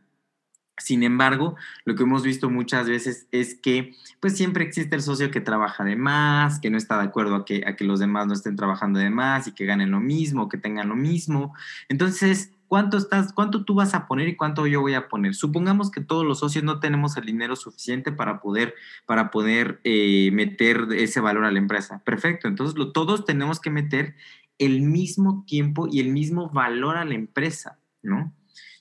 Sin 0.77 1.03
embargo, 1.03 1.57
lo 1.87 1.95
que 1.95 2.03
hemos 2.03 2.23
visto 2.25 2.51
muchas 2.51 2.87
veces 2.87 3.27
es 3.33 3.55
que 3.55 3.95
pues 4.21 4.37
siempre 4.37 4.65
existe 4.65 4.97
el 4.97 5.03
socio 5.03 5.31
que 5.31 5.41
trabaja 5.41 5.83
de 5.83 5.97
más, 5.97 6.61
que 6.61 6.69
no 6.69 6.77
está 6.77 6.99
de 6.99 7.05
acuerdo 7.05 7.37
a 7.37 7.45
que, 7.47 7.65
a 7.67 7.75
que 7.75 7.85
los 7.85 8.01
demás 8.01 8.27
no 8.27 8.35
estén 8.35 8.57
trabajando 8.57 8.99
de 8.99 9.09
más 9.09 9.47
y 9.47 9.53
que 9.53 9.65
ganen 9.65 9.93
lo 9.93 10.01
mismo, 10.01 10.51
que 10.51 10.59
tengan 10.59 10.91
lo 10.91 10.95
mismo. 10.95 11.55
Entonces, 11.89 12.53
¿Cuánto, 12.69 12.99
estás, 12.99 13.33
¿Cuánto 13.33 13.65
tú 13.65 13.75
vas 13.75 13.95
a 13.95 14.07
poner 14.07 14.29
y 14.29 14.37
cuánto 14.37 14.67
yo 14.67 14.83
voy 14.83 14.93
a 14.93 15.09
poner? 15.09 15.35
Supongamos 15.35 15.91
que 15.91 16.03
todos 16.03 16.27
los 16.27 16.41
socios 16.41 16.65
no 16.65 16.81
tenemos 16.81 17.17
el 17.17 17.25
dinero 17.25 17.57
suficiente 17.57 18.13
para 18.13 18.41
poder, 18.41 18.75
para 19.07 19.31
poder 19.31 19.81
eh, 19.85 20.31
meter 20.33 20.87
ese 20.93 21.21
valor 21.21 21.47
a 21.47 21.51
la 21.51 21.59
empresa. 21.59 22.03
Perfecto, 22.05 22.47
entonces 22.47 22.79
todos 22.93 23.25
tenemos 23.25 23.59
que 23.59 23.71
meter 23.71 24.15
el 24.59 24.83
mismo 24.83 25.45
tiempo 25.47 25.89
y 25.91 26.01
el 26.01 26.11
mismo 26.11 26.51
valor 26.51 26.99
a 26.99 27.07
la 27.07 27.15
empresa, 27.15 27.79
¿no? 28.03 28.35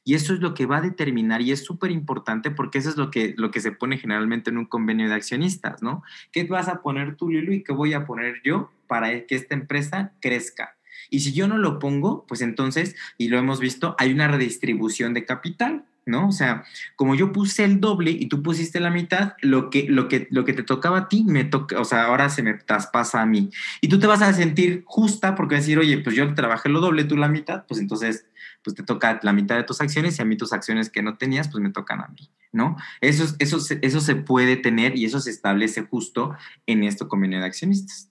Y 0.03 0.15
eso 0.15 0.33
es 0.33 0.39
lo 0.39 0.53
que 0.53 0.65
va 0.65 0.77
a 0.77 0.81
determinar 0.81 1.41
y 1.41 1.51
es 1.51 1.63
súper 1.63 1.91
importante 1.91 2.49
porque 2.49 2.77
eso 2.77 2.89
es 2.89 2.97
lo 2.97 3.11
que, 3.11 3.35
lo 3.37 3.51
que 3.51 3.59
se 3.59 3.73
pone 3.73 3.97
generalmente 3.97 4.49
en 4.49 4.57
un 4.57 4.65
convenio 4.65 5.09
de 5.09 5.15
accionistas, 5.15 5.81
¿no? 5.81 6.03
¿Qué 6.31 6.45
vas 6.45 6.67
a 6.67 6.81
poner 6.81 7.15
tú, 7.15 7.29
Lilo, 7.29 7.53
y 7.53 7.63
qué 7.63 7.73
voy 7.73 7.93
a 7.93 8.05
poner 8.05 8.41
yo 8.43 8.71
para 8.87 9.25
que 9.25 9.35
esta 9.35 9.53
empresa 9.53 10.13
crezca? 10.21 10.76
Y 11.09 11.21
si 11.21 11.33
yo 11.33 11.47
no 11.47 11.57
lo 11.57 11.79
pongo, 11.79 12.25
pues 12.27 12.41
entonces, 12.41 12.95
y 13.17 13.29
lo 13.29 13.37
hemos 13.37 13.59
visto, 13.59 13.95
hay 13.97 14.11
una 14.11 14.27
redistribución 14.27 15.13
de 15.13 15.25
capital. 15.25 15.85
¿no? 16.07 16.29
O 16.29 16.31
sea, 16.31 16.63
como 16.95 17.15
yo 17.15 17.31
puse 17.31 17.63
el 17.63 17.79
doble 17.79 18.11
y 18.11 18.27
tú 18.27 18.41
pusiste 18.41 18.79
la 18.79 18.89
mitad, 18.89 19.33
lo 19.41 19.69
que, 19.69 19.87
lo 19.89 20.07
que, 20.07 20.27
lo 20.31 20.45
que 20.45 20.53
te 20.53 20.63
tocaba 20.63 20.97
a 20.99 21.09
ti, 21.09 21.23
me 21.25 21.43
toca, 21.43 21.79
o 21.79 21.85
sea, 21.85 22.05
ahora 22.05 22.29
se 22.29 22.43
me 22.43 22.53
traspasa 22.53 23.21
a 23.21 23.25
mí. 23.25 23.51
Y 23.81 23.89
tú 23.89 23.99
te 23.99 24.07
vas 24.07 24.21
a 24.21 24.33
sentir 24.33 24.83
justa 24.85 25.35
porque 25.35 25.55
decir, 25.55 25.77
oye, 25.77 25.99
pues 25.99 26.15
yo 26.15 26.33
trabajé 26.33 26.69
lo 26.69 26.79
doble, 26.79 27.03
tú 27.03 27.17
la 27.17 27.27
mitad, 27.27 27.65
pues 27.67 27.79
entonces, 27.79 28.25
pues 28.63 28.75
te 28.75 28.83
toca 28.83 29.19
la 29.21 29.33
mitad 29.33 29.55
de 29.55 29.63
tus 29.63 29.81
acciones 29.81 30.17
y 30.17 30.21
a 30.21 30.25
mí 30.25 30.37
tus 30.37 30.53
acciones 30.53 30.89
que 30.89 31.03
no 31.03 31.17
tenías, 31.17 31.49
pues 31.49 31.61
me 31.61 31.69
tocan 31.71 32.01
a 32.01 32.07
mí, 32.07 32.29
¿no? 32.51 32.77
Eso, 33.01 33.35
eso, 33.39 33.57
eso 33.81 33.99
se 33.99 34.15
puede 34.15 34.55
tener 34.55 34.97
y 34.97 35.05
eso 35.05 35.19
se 35.19 35.29
establece 35.29 35.83
justo 35.83 36.35
en 36.65 36.83
esto 36.83 37.07
convenio 37.07 37.39
de 37.39 37.45
accionistas. 37.45 38.09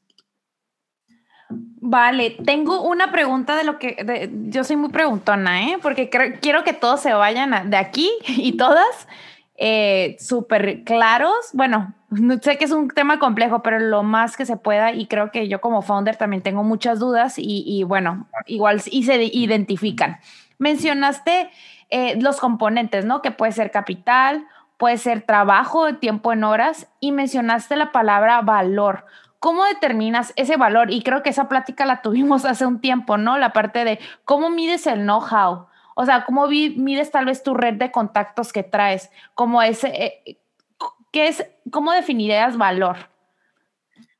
Vale, 1.48 2.36
tengo 2.44 2.82
una 2.82 3.12
pregunta 3.12 3.54
de 3.56 3.64
lo 3.64 3.78
que 3.78 4.30
yo 4.48 4.64
soy 4.64 4.76
muy 4.76 4.90
preguntona, 4.90 5.68
¿eh? 5.68 5.78
Porque 5.80 6.10
quiero 6.40 6.64
que 6.64 6.72
todos 6.72 7.00
se 7.00 7.12
vayan 7.12 7.70
de 7.70 7.76
aquí 7.76 8.10
y 8.26 8.56
todas 8.56 9.06
eh, 9.58 10.16
súper 10.18 10.84
claros. 10.84 11.50
Bueno, 11.52 11.94
sé 12.42 12.58
que 12.58 12.64
es 12.64 12.72
un 12.72 12.88
tema 12.88 13.18
complejo, 13.18 13.62
pero 13.62 13.78
lo 13.78 14.02
más 14.02 14.36
que 14.36 14.46
se 14.46 14.56
pueda 14.56 14.92
y 14.92 15.06
creo 15.06 15.30
que 15.30 15.48
yo 15.48 15.60
como 15.60 15.82
founder 15.82 16.16
también 16.16 16.42
tengo 16.42 16.62
muchas 16.62 16.98
dudas 16.98 17.34
y, 17.38 17.82
bueno, 17.84 18.26
igual 18.46 18.82
y 18.90 19.04
se 19.04 19.22
identifican. 19.22 20.18
Mencionaste 20.58 21.50
eh, 21.90 22.20
los 22.20 22.40
componentes, 22.40 23.04
¿no? 23.04 23.22
Que 23.22 23.30
puede 23.30 23.52
ser 23.52 23.70
capital, 23.70 24.46
puede 24.76 24.98
ser 24.98 25.22
trabajo, 25.22 25.94
tiempo 25.96 26.32
en 26.32 26.44
horas 26.44 26.88
y 27.00 27.12
mencionaste 27.12 27.76
la 27.76 27.92
palabra 27.92 28.42
valor. 28.42 29.06
¿Cómo 29.46 29.64
determinas 29.64 30.32
ese 30.34 30.56
valor? 30.56 30.90
Y 30.90 31.02
creo 31.02 31.22
que 31.22 31.30
esa 31.30 31.48
plática 31.48 31.86
la 31.86 32.02
tuvimos 32.02 32.44
hace 32.44 32.66
un 32.66 32.80
tiempo, 32.80 33.16
¿no? 33.16 33.38
La 33.38 33.52
parte 33.52 33.84
de 33.84 34.00
cómo 34.24 34.50
mides 34.50 34.88
el 34.88 35.02
know-how. 35.02 35.66
O 35.94 36.04
sea, 36.04 36.24
cómo 36.24 36.48
mides 36.48 37.12
tal 37.12 37.26
vez 37.26 37.44
tu 37.44 37.54
red 37.54 37.74
de 37.74 37.92
contactos 37.92 38.52
que 38.52 38.64
traes. 38.64 39.08
Como 39.34 39.62
ese, 39.62 39.86
eh, 39.86 40.38
¿qué 41.12 41.28
es, 41.28 41.46
¿Cómo 41.70 41.92
definirías 41.92 42.56
valor? 42.56 42.96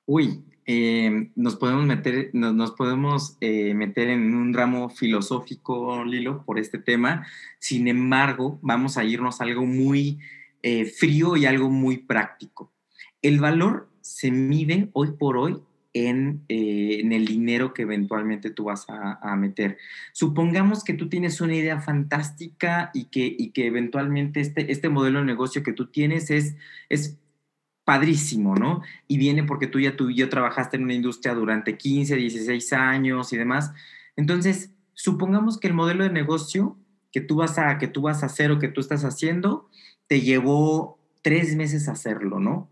Uy, 0.05 0.45
eh, 0.65 1.33
nos 1.35 1.57
podemos 1.57 1.85
meter, 1.87 2.31
nos, 2.33 2.71
podemos 2.71 3.37
eh, 3.41 3.75
meter 3.75 4.11
en 4.11 4.33
un 4.33 4.55
ramo 4.55 4.91
filosófico, 4.91 6.05
Lilo, 6.05 6.45
por 6.45 6.61
este 6.61 6.79
tema. 6.79 7.27
Sin 7.59 7.89
embargo, 7.89 8.61
vamos 8.63 8.97
a 8.97 9.03
irnos 9.03 9.41
a 9.41 9.45
algo 9.45 9.67
muy 9.67 10.21
frío 10.99 11.37
y 11.37 11.47
algo 11.47 11.69
muy 11.69 11.99
práctico. 11.99 12.73
El 13.23 13.41
valor 13.41 13.89
se 14.07 14.31
mide 14.31 14.89
hoy 14.93 15.13
por 15.19 15.37
hoy 15.37 15.57
en, 15.93 16.45
eh, 16.49 17.01
en, 17.01 17.13
el 17.13 17.27
dinero 17.27 17.75
que 17.75 17.83
eventualmente 17.83 18.51
tú 18.51 18.65
vas 18.65 18.87
a, 18.89 19.35
meter. 19.35 19.79
Supongamos 20.13 20.85
que 20.85 20.95
tú 20.95 21.09
tienes 21.09 21.41
una 21.41 21.57
idea 21.57 21.81
fantástica 21.81 22.91
y 22.95 23.07
que, 23.07 23.35
y 23.37 23.51
que 23.51 23.67
eventualmente 23.67 24.41
este, 24.41 24.71
este 24.71 24.89
modelo 24.89 25.19
de 25.19 25.25
negocio 25.25 25.65
que 25.65 25.73
tú 25.73 25.87
tienes 25.87 26.31
es, 26.31 26.55
es 26.89 27.19
padrísimo, 27.85 28.55
¿no? 28.55 28.83
Y 29.09 29.19
viene 29.19 29.43
porque 29.43 29.67
tú 29.67 29.81
ya, 29.81 29.97
tú 29.97 30.11
ya 30.11 30.29
trabajaste 30.29 30.77
en 30.77 30.85
una 30.85 30.95
industria 30.95 31.35
durante 31.35 31.77
15, 31.77 32.15
16 32.15 32.73
años 32.75 33.33
y 33.33 33.37
demás. 33.37 33.73
Entonces, 34.15 34.71
supongamos 34.95 35.59
que 35.59 35.67
el 35.67 35.75
modelo 35.75 36.05
de 36.05 36.11
negocio 36.11 36.77
que 37.11 37.21
tú 37.21 37.37
vas 37.37 37.59
a, 37.59 37.79
que 37.79 37.89
tú 37.89 38.03
vas 38.03 38.23
a 38.23 38.27
hacer 38.27 38.53
o 38.53 38.61
que 38.61 38.69
tú 38.69 38.81
estás 38.81 39.05
haciendo 39.05 39.69
te 40.07 40.21
llevó 40.21 41.01
tres 41.23 41.57
meses 41.57 41.89
hacerlo, 41.89 42.39
¿no? 42.39 42.71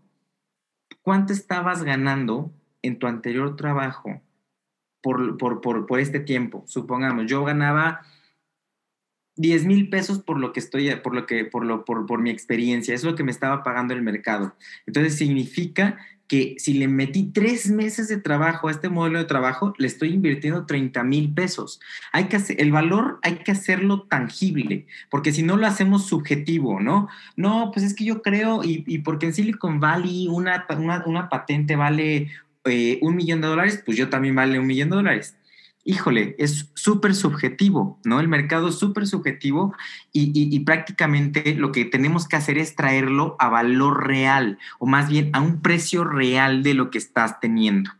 ¿Cuánto 1.05 1.33
estabas 1.33 1.83
ganando 1.83 2.51
en 2.81 2.97
tu 2.97 3.05
anterior 3.05 3.55
trabajo 3.55 4.21
por, 5.01 5.37
por, 5.37 5.99
este 5.99 6.19
tiempo? 6.19 6.63
Supongamos, 6.65 7.27
yo 7.27 7.45
ganaba 7.45 8.01
10 9.37 9.65
mil 9.65 9.89
pesos 9.89 10.19
por 10.19 10.39
lo 10.39 10.53
que 10.53 10.59
estoy, 10.59 10.93
por 10.97 11.13
lo 11.13 11.25
que, 11.25 11.45
por 11.45 11.65
lo, 11.65 11.85
por, 11.85 12.05
por 12.05 12.21
mi 12.21 12.29
experiencia, 12.29 12.93
es 12.93 13.03
lo 13.03 13.15
que 13.15 13.23
me 13.23 13.31
estaba 13.31 13.63
pagando 13.63 13.93
el 13.93 14.01
mercado. 14.01 14.55
Entonces 14.85 15.15
significa 15.15 15.97
que 16.27 16.55
si 16.57 16.73
le 16.73 16.87
metí 16.87 17.31
tres 17.31 17.69
meses 17.69 18.07
de 18.07 18.17
trabajo 18.17 18.67
a 18.67 18.71
este 18.71 18.89
modelo 18.89 19.19
de 19.19 19.25
trabajo, 19.25 19.73
le 19.77 19.87
estoy 19.87 20.09
invirtiendo 20.09 20.65
30 20.65 21.03
mil 21.03 21.33
pesos. 21.33 21.79
Hay 22.11 22.25
que 22.25 22.37
hacer, 22.37 22.59
el 22.59 22.71
valor 22.71 23.19
hay 23.21 23.35
que 23.35 23.51
hacerlo 23.51 24.03
tangible, 24.03 24.87
porque 25.09 25.31
si 25.31 25.43
no 25.43 25.55
lo 25.57 25.67
hacemos 25.67 26.07
subjetivo, 26.07 26.79
¿no? 26.79 27.09
No, 27.35 27.69
pues 27.71 27.85
es 27.85 27.93
que 27.93 28.05
yo 28.05 28.21
creo, 28.21 28.63
y, 28.63 28.83
y 28.87 28.99
porque 28.99 29.27
en 29.27 29.33
Silicon 29.33 29.79
Valley 29.79 30.27
una, 30.27 30.65
una, 31.05 31.29
patente 31.29 31.75
vale 31.75 32.31
eh, 32.63 32.97
un 33.01 33.15
millón 33.15 33.41
de 33.41 33.47
dólares, 33.47 33.83
pues 33.85 33.97
yo 33.97 34.09
también 34.09 34.35
vale 34.35 34.59
un 34.59 34.65
millón 34.65 34.89
de 34.89 34.95
dólares 34.95 35.35
híjole, 35.85 36.35
es 36.39 36.71
súper 36.73 37.13
subjetivo, 37.13 37.99
¿no? 38.03 38.19
El 38.19 38.27
mercado 38.27 38.69
es 38.69 38.75
súper 38.75 39.05
subjetivo 39.05 39.73
y, 40.11 40.59
prácticamente 40.61 41.53
lo 41.53 41.71
que 41.71 41.85
tenemos 41.85 42.27
que 42.27 42.35
hacer 42.35 42.57
es 42.57 42.75
traerlo 42.75 43.35
a 43.39 43.49
valor 43.49 44.07
real 44.07 44.57
o 44.79 44.87
más 44.87 45.09
bien 45.09 45.29
a 45.33 45.41
un 45.41 45.61
precio 45.61 46.03
real 46.03 46.63
de 46.63 46.73
lo 46.73 46.89
que 46.89 46.97
estás 46.97 47.39
teniendo. 47.39 47.91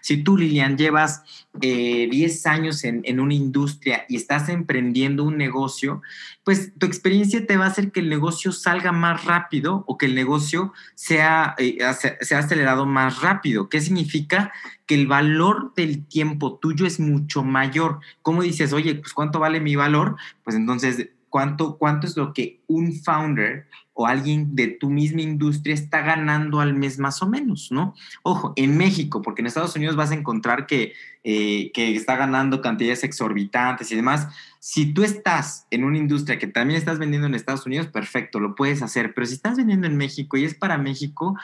Si 0.00 0.22
tú, 0.22 0.36
Lilian, 0.36 0.76
llevas 0.76 1.22
10 1.54 1.62
eh, 1.62 2.48
años 2.48 2.84
en, 2.84 3.20
una 3.20 3.34
industria 3.34 4.04
y 4.08 4.16
estás 4.16 4.48
emprendiendo 4.48 5.24
un 5.24 5.36
negocio, 5.36 6.02
pues 6.44 6.72
tu 6.78 6.86
experiencia 6.86 7.46
te 7.46 7.56
va 7.56 7.66
a 7.66 7.68
hacer 7.68 7.92
que 7.92 8.00
el 8.00 8.08
negocio 8.08 8.52
salga 8.52 8.92
más 8.92 9.24
rápido 9.24 9.84
o 9.86 9.98
que 9.98 10.06
el 10.06 10.14
negocio 10.14 10.72
sea, 10.94 11.54
eh, 11.58 11.78
acelerado 11.84 12.86
más 12.86 13.20
rápido. 13.20 13.68
¿Qué 13.68 13.80
significa? 13.80 14.52
Que 14.86 14.94
el 14.94 15.06
valor 15.06 15.72
del 15.74 16.06
tiempo 16.06 16.58
tuyo 16.58 16.86
es 16.86 17.00
mucho 17.00 17.44
mayor. 17.44 18.00
¿Cómo 18.22 18.42
dices, 18.42 18.72
oye, 18.72 18.94
pues 18.96 19.12
cuánto 19.12 19.38
vale 19.38 19.60
mi 19.60 19.76
valor? 19.76 20.16
Pues 20.44 20.56
entonces 20.56 21.08
cuánto, 21.32 21.78
cuánto 21.78 22.06
es 22.06 22.16
lo 22.16 22.34
que 22.34 22.60
un 22.66 22.92
founder 22.92 23.66
o 23.94 24.06
alguien 24.06 24.54
de 24.54 24.68
tu 24.68 24.88
misma 24.88 25.20
industria 25.20 25.74
está 25.74 26.00
ganando 26.00 26.60
al 26.60 26.74
mes 26.74 26.98
más 26.98 27.22
o 27.22 27.28
menos, 27.28 27.70
¿no? 27.70 27.94
Ojo, 28.22 28.52
en 28.56 28.76
México, 28.76 29.20
porque 29.20 29.42
en 29.42 29.46
Estados 29.46 29.76
Unidos 29.76 29.96
vas 29.96 30.10
a 30.10 30.14
encontrar 30.14 30.66
que, 30.66 30.94
eh, 31.24 31.70
que 31.72 31.94
está 31.94 32.16
ganando 32.16 32.62
cantidades 32.62 33.04
exorbitantes 33.04 33.92
y 33.92 33.96
demás. 33.96 34.28
Si 34.60 34.94
tú 34.94 35.02
estás 35.02 35.66
en 35.70 35.84
una 35.84 35.98
industria 35.98 36.38
que 36.38 36.46
también 36.46 36.78
estás 36.78 36.98
vendiendo 36.98 37.26
en 37.26 37.34
Estados 37.34 37.66
Unidos, 37.66 37.88
perfecto, 37.88 38.40
lo 38.40 38.54
puedes 38.54 38.82
hacer, 38.82 39.12
pero 39.14 39.26
si 39.26 39.34
estás 39.34 39.56
vendiendo 39.56 39.86
en 39.86 39.96
México 39.96 40.36
y 40.36 40.44
es 40.44 40.54
para 40.54 40.78
México, 40.78 41.36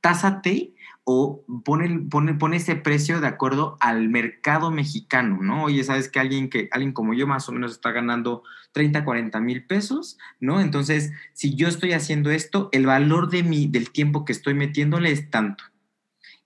tásate 0.00 0.75
o 1.08 1.44
pone, 1.64 2.00
pone, 2.10 2.34
pone, 2.34 2.56
ese 2.56 2.74
precio 2.74 3.20
de 3.20 3.28
acuerdo 3.28 3.76
al 3.78 4.08
mercado 4.08 4.72
mexicano, 4.72 5.38
¿no? 5.40 5.62
Oye, 5.62 5.84
sabes 5.84 6.08
que 6.08 6.18
alguien, 6.18 6.50
que 6.50 6.68
alguien 6.72 6.92
como 6.92 7.14
yo 7.14 7.28
más 7.28 7.48
o 7.48 7.52
menos 7.52 7.70
está 7.70 7.92
ganando 7.92 8.42
30, 8.72 9.04
40 9.04 9.40
mil 9.40 9.64
pesos, 9.64 10.18
¿no? 10.40 10.60
Entonces, 10.60 11.12
si 11.32 11.54
yo 11.54 11.68
estoy 11.68 11.92
haciendo 11.92 12.32
esto, 12.32 12.70
el 12.72 12.86
valor 12.86 13.30
de 13.30 13.44
mi, 13.44 13.68
del 13.68 13.90
tiempo 13.90 14.24
que 14.24 14.32
estoy 14.32 14.54
metiéndole 14.54 15.12
es 15.12 15.30
tanto. 15.30 15.62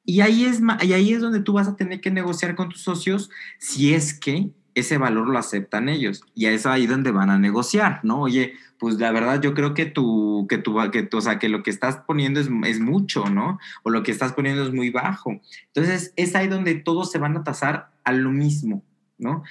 Y 0.05 0.20
ahí 0.20 0.44
es, 0.44 0.61
y 0.83 0.92
ahí 0.92 1.14
es 1.14 1.23
donde 1.23 1.40
tú 1.40 1.55
vas 1.55 1.66
a 1.66 1.77
tener 1.77 2.03
que 2.03 2.11
negociar 2.11 2.55
con 2.55 2.68
tus 2.68 2.83
socios 2.83 3.31
si 3.59 3.94
es 3.94 4.12
que 4.12 4.51
ese 4.74 4.98
valor 4.98 5.28
lo 5.28 5.38
aceptan 5.38 5.88
ellos. 5.88 6.22
Y 6.35 6.46
es 6.46 6.66
ahí 6.66 6.87
donde 6.87 7.11
van 7.11 7.30
a 7.30 7.38
negociar, 7.38 8.00
¿no? 8.02 8.22
Oye, 8.22 8.54
pues 8.78 8.96
la 8.98 9.12
verdad 9.12 9.40
yo 9.40 9.54
creo 9.54 9.74
que 9.74 9.87
tú, 9.87 10.46
que 10.48 10.59
tú, 10.59 10.76
que 10.90 11.09
o 11.12 11.20
sea, 11.20 11.38
que 11.38 11.48
lo 11.48 11.62
que 11.62 11.70
estás 11.70 11.98
poniendo 11.98 12.40
es, 12.40 12.48
es, 12.64 12.80
mucho, 12.80 13.26
¿no? 13.26 13.59
O 13.83 13.90
lo 13.90 14.02
que 14.02 14.11
estás 14.11 14.33
poniendo 14.33 14.64
es 14.64 14.72
muy 14.72 14.90
bajo. 14.90 15.40
Entonces, 15.66 16.12
es 16.16 16.35
ahí 16.35 16.48
donde 16.48 16.74
todos 16.74 17.11
se 17.11 17.18
van 17.18 17.37
a 17.37 17.44
tasar 17.44 17.90
a 18.04 18.12
lo 18.12 18.30
mismo, 18.30 18.83
¿no? 19.18 19.42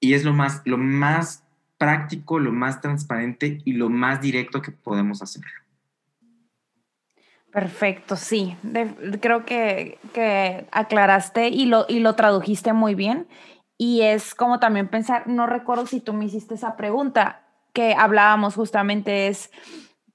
Y 0.00 0.14
es 0.14 0.24
lo 0.24 0.32
más, 0.32 0.62
lo 0.64 0.78
más 0.78 1.44
práctico, 1.78 2.38
lo 2.38 2.52
más 2.52 2.80
transparente 2.80 3.60
y 3.64 3.72
lo 3.72 3.90
más 3.90 4.20
directo 4.20 4.62
que 4.62 4.70
podemos 4.70 5.22
hacer. 5.22 5.44
Perfecto, 7.52 8.16
sí. 8.16 8.54
creo 9.20 9.46
que, 9.46 9.98
que, 10.12 10.66
aclaraste 10.72 11.48
y 11.48 11.64
lo, 11.66 11.86
y 11.88 12.00
lo 12.00 12.14
tradujiste 12.14 12.72
muy 12.74 12.94
bien. 12.94 13.26
Y 13.78 14.02
es 14.02 14.34
como 14.34 14.58
también 14.58 14.88
pensar, 14.88 15.26
no 15.26 15.46
recuerdo 15.46 15.86
si 15.86 16.00
tú 16.00 16.12
me 16.12 16.24
hiciste 16.24 16.54
esa 16.54 16.76
pregunta 16.76 17.42
que 17.72 17.94
hablábamos 17.94 18.54
justamente, 18.54 19.28
es, 19.28 19.50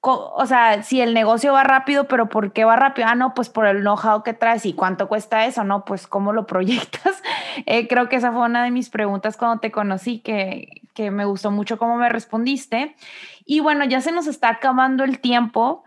o 0.02 0.45
sea, 0.47 0.82
si 0.82 1.00
el 1.00 1.13
negocio 1.13 1.54
va 1.54 1.63
rápido, 1.63 2.08
pero 2.08 2.28
¿por 2.28 2.54
qué 2.54 2.65
va 2.65 2.76
rápido? 2.76 3.08
Ah, 3.08 3.13
no, 3.13 3.36
pues 3.36 3.50
por 3.50 3.67
el 3.67 3.82
know-how 3.82 4.24
que 4.24 4.34
traes 4.34 4.65
y 4.65 4.74
cuánto 4.74 5.08
cuesta 5.08 5.45
eso, 5.45 5.63
¿no? 5.63 5.86
Pues 5.86 6.08
cómo 6.08 6.34
lo 6.34 6.45
proyectas. 6.45 7.21
Eh, 7.65 7.89
creo 7.89 8.08
que 8.08 8.15
esa 8.15 8.32
fue 8.32 8.43
una 8.43 8.63
de 8.63 8.71
mis 8.71 8.89
preguntas 8.89 9.36
cuando 9.36 9.60
te 9.60 9.74
conocí, 9.74 10.19
que, 10.19 10.84
que 10.93 11.12
me 11.12 11.26
gustó 11.26 11.52
mucho 11.52 11.78
cómo 11.78 11.97
me 11.97 12.08
respondiste. 12.08 12.95
Y 13.43 13.60
bueno, 13.60 13.84
ya 13.84 14.00
se 14.00 14.13
nos 14.13 14.26
está 14.26 14.47
acabando 14.47 15.04
el 15.04 15.19
tiempo 15.19 15.84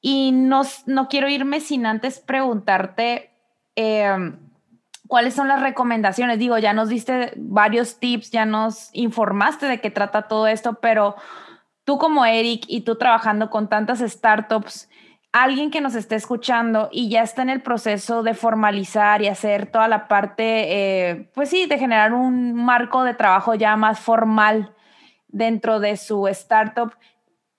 y 0.00 0.30
no, 0.30 0.62
no 0.86 1.08
quiero 1.08 1.28
irme 1.28 1.58
sin 1.58 1.86
antes 1.86 2.20
preguntarte. 2.20 3.32
Eh, 3.74 4.32
¿Cuáles 5.08 5.34
son 5.34 5.48
las 5.48 5.62
recomendaciones? 5.62 6.38
Digo, 6.38 6.58
ya 6.58 6.74
nos 6.74 6.90
diste 6.90 7.32
varios 7.36 7.98
tips, 7.98 8.30
ya 8.30 8.44
nos 8.44 8.90
informaste 8.92 9.66
de 9.66 9.80
qué 9.80 9.90
trata 9.90 10.28
todo 10.28 10.46
esto, 10.46 10.74
pero 10.74 11.16
tú 11.84 11.96
como 11.96 12.26
Eric 12.26 12.64
y 12.68 12.82
tú 12.82 12.96
trabajando 12.96 13.48
con 13.48 13.68
tantas 13.68 14.00
startups, 14.00 14.90
alguien 15.32 15.70
que 15.70 15.80
nos 15.80 15.94
esté 15.94 16.14
escuchando 16.14 16.90
y 16.92 17.08
ya 17.08 17.22
está 17.22 17.40
en 17.40 17.48
el 17.48 17.62
proceso 17.62 18.22
de 18.22 18.34
formalizar 18.34 19.22
y 19.22 19.28
hacer 19.28 19.70
toda 19.70 19.88
la 19.88 20.08
parte, 20.08 21.08
eh, 21.08 21.30
pues 21.34 21.48
sí, 21.48 21.64
de 21.64 21.78
generar 21.78 22.12
un 22.12 22.52
marco 22.52 23.02
de 23.02 23.14
trabajo 23.14 23.54
ya 23.54 23.76
más 23.76 24.00
formal 24.00 24.74
dentro 25.28 25.80
de 25.80 25.96
su 25.96 26.28
startup, 26.28 26.92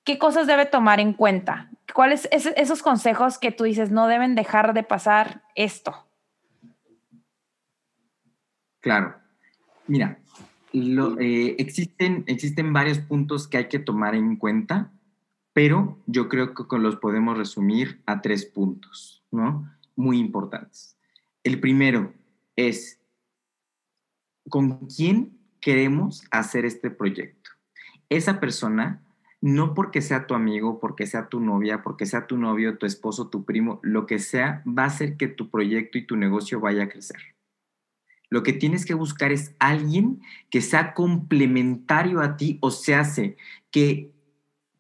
¿qué 0.04 0.20
cosas 0.20 0.46
debe 0.46 0.68
tomar 0.68 1.00
en 1.00 1.14
cuenta? 1.14 1.70
¿Cuáles 1.96 2.30
esos 2.32 2.84
consejos 2.84 3.40
que 3.40 3.52
tú 3.52 3.64
dices 3.64 3.90
no 3.90 4.06
deben 4.06 4.36
dejar 4.36 4.74
de 4.74 4.84
pasar 4.84 5.42
esto? 5.56 6.09
Claro. 8.82 9.16
Mira, 9.88 10.20
eh, 10.74 11.56
existen, 11.58 12.24
existen 12.28 12.74
varios 12.74 13.00
puntos 13.00 13.48
que 13.48 13.58
hay 13.58 13.68
que 13.68 13.80
tomar 13.80 14.16
en 14.16 14.36
cuenta, 14.36 14.92
pero 15.54 15.98
yo 16.06 16.30
creo 16.30 16.54
que 16.54 16.78
los 16.78 16.98
podemos 16.98 17.38
resumir 17.38 18.02
a 18.06 18.22
tres 18.22 18.46
puntos, 18.46 19.24
¿no? 19.32 19.70
Muy 19.96 20.20
importantes. 20.20 20.96
El 21.44 21.60
primero 21.60 22.14
es, 22.56 23.02
¿con 24.48 24.88
quién 24.88 25.38
queremos 25.60 26.24
hacer 26.32 26.66
este 26.66 26.92
proyecto? 26.92 27.50
Esa 28.10 28.40
persona, 28.40 29.04
no 29.42 29.74
porque 29.74 30.02
sea 30.02 30.28
tu 30.28 30.36
amigo, 30.36 30.80
porque 30.80 31.08
sea 31.08 31.30
tu 31.30 31.40
novia, 31.40 31.82
porque 31.82 32.06
sea 32.06 32.28
tu 32.28 32.38
novio, 32.38 32.78
tu 32.78 32.86
esposo, 32.86 33.30
tu 33.30 33.44
primo, 33.44 33.80
lo 33.84 34.06
que 34.06 34.20
sea, 34.20 34.64
va 34.66 34.84
a 34.84 34.88
hacer 34.88 35.18
que 35.18 35.28
tu 35.28 35.50
proyecto 35.50 35.98
y 35.98 36.06
tu 36.06 36.16
negocio 36.16 36.60
vaya 36.60 36.84
a 36.84 36.90
crecer. 36.90 37.39
Lo 38.30 38.44
que 38.44 38.54
tienes 38.54 38.86
que 38.86 38.94
buscar 38.94 39.32
es 39.32 39.56
alguien 39.60 40.22
que 40.50 40.62
sea 40.62 40.94
complementario 40.94 42.22
a 42.22 42.38
ti 42.38 42.58
o 42.62 42.72
se 42.72 42.96
hace 42.96 43.38
que 43.72 44.12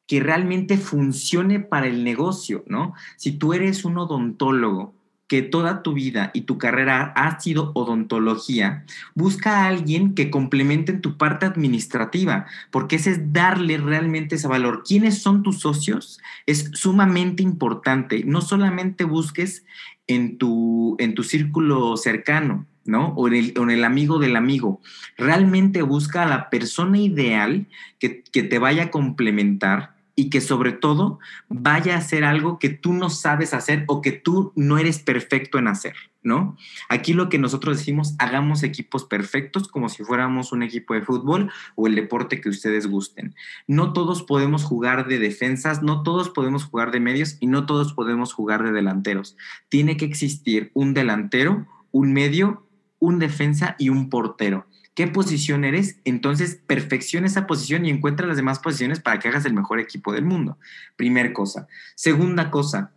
que 0.09 0.19
realmente 0.19 0.79
funcione 0.79 1.59
para 1.59 1.85
el 1.85 2.03
negocio, 2.03 2.63
¿no? 2.65 2.95
Si 3.15 3.33
tú 3.33 3.53
eres 3.53 3.85
un 3.85 3.99
odontólogo 3.99 4.95
que 5.27 5.43
toda 5.43 5.83
tu 5.83 5.93
vida 5.93 6.31
y 6.33 6.41
tu 6.41 6.57
carrera 6.57 7.13
ha 7.15 7.39
sido 7.39 7.71
odontología, 7.75 8.85
busca 9.13 9.57
a 9.57 9.67
alguien 9.67 10.15
que 10.15 10.31
complemente 10.31 10.91
en 10.91 11.01
tu 11.01 11.15
parte 11.15 11.45
administrativa, 11.45 12.47
porque 12.71 12.95
ese 12.95 13.11
es 13.11 13.31
darle 13.33 13.77
realmente 13.77 14.37
ese 14.37 14.47
valor. 14.47 14.81
¿Quiénes 14.83 15.21
son 15.21 15.43
tus 15.43 15.59
socios? 15.59 16.19
Es 16.47 16.71
sumamente 16.73 17.43
importante. 17.43 18.23
No 18.25 18.41
solamente 18.41 19.03
busques 19.03 19.63
en 20.09 20.37
tu, 20.37 20.97
en 20.99 21.13
tu 21.13 21.23
círculo 21.23 21.95
cercano, 21.95 22.65
¿no? 22.83 23.09
O 23.09 23.27
en, 23.27 23.69
el, 23.69 23.83
amigo 23.85 24.17
del 24.17 24.35
amigo. 24.35 24.81
Realmente 25.17 25.83
busca 25.83 26.23
a 26.23 26.27
la 26.27 26.49
persona 26.49 26.97
ideal 26.97 27.67
que, 27.99 28.23
que 28.23 28.43
te 28.43 28.57
vaya 28.57 28.85
a 28.85 28.91
complementar 28.91 29.98
y 30.19 30.29
que 30.29 30.41
sobre 30.41 30.73
todo 30.73 31.17
vaya 31.47 31.95
a 31.95 31.99
hacer 31.99 32.25
algo 32.25 32.59
que 32.59 32.67
tú 32.67 32.91
no 32.91 33.09
sabes 33.09 33.53
hacer 33.53 33.85
o 33.87 34.01
que 34.01 34.11
tú 34.11 34.51
no 34.53 34.77
eres 34.77 34.99
perfecto 34.99 35.57
en 35.57 35.69
hacer, 35.69 35.95
¿no? 36.23 36.57
Aquí 36.89 37.13
lo 37.13 37.29
que 37.29 37.39
nosotros 37.39 37.77
decimos, 37.77 38.15
hagamos 38.19 38.63
equipos 38.63 39.05
perfectos 39.05 39.69
como 39.69 39.87
si 39.87 40.03
fuéramos 40.03 40.51
un 40.51 40.61
equipo 40.61 40.93
de 40.93 41.03
fútbol 41.03 41.53
o 41.75 41.87
el 41.87 41.95
deporte 41.95 42.41
que 42.41 42.49
ustedes 42.49 42.87
gusten. 42.87 43.33
No 43.65 43.93
todos 43.93 44.23
podemos 44.23 44.65
jugar 44.65 45.07
de 45.07 45.19
defensas, 45.19 45.83
no 45.83 46.03
todos 46.03 46.29
podemos 46.31 46.65
jugar 46.65 46.91
de 46.91 46.99
medios 46.99 47.37
y 47.39 47.47
no 47.47 47.65
todos 47.65 47.93
podemos 47.93 48.33
jugar 48.33 48.65
de 48.65 48.73
delanteros. 48.73 49.37
Tiene 49.69 49.95
que 49.95 50.03
existir 50.03 50.69
un 50.73 50.93
delantero, 50.93 51.65
un 51.91 52.11
medio 52.11 52.65
un 52.99 53.19
defensa 53.19 53.75
y 53.79 53.89
un 53.89 54.09
portero. 54.09 54.65
¿Qué 54.99 55.07
posición 55.07 55.63
eres? 55.63 56.01
Entonces 56.03 56.61
perfecciona 56.67 57.25
esa 57.25 57.47
posición 57.47 57.85
y 57.85 57.89
encuentra 57.89 58.27
las 58.27 58.35
demás 58.35 58.59
posiciones 58.59 58.99
para 58.99 59.17
que 59.17 59.29
hagas 59.29 59.45
el 59.45 59.53
mejor 59.53 59.79
equipo 59.79 60.11
del 60.11 60.25
mundo. 60.25 60.57
Primer 60.97 61.31
cosa. 61.31 61.69
Segunda 61.95 62.51
cosa, 62.51 62.91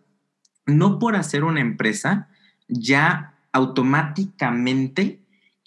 no 0.66 0.98
por 0.98 1.14
hacer 1.14 1.44
una 1.44 1.60
empresa 1.60 2.28
ya 2.66 3.36
automáticamente 3.52 5.20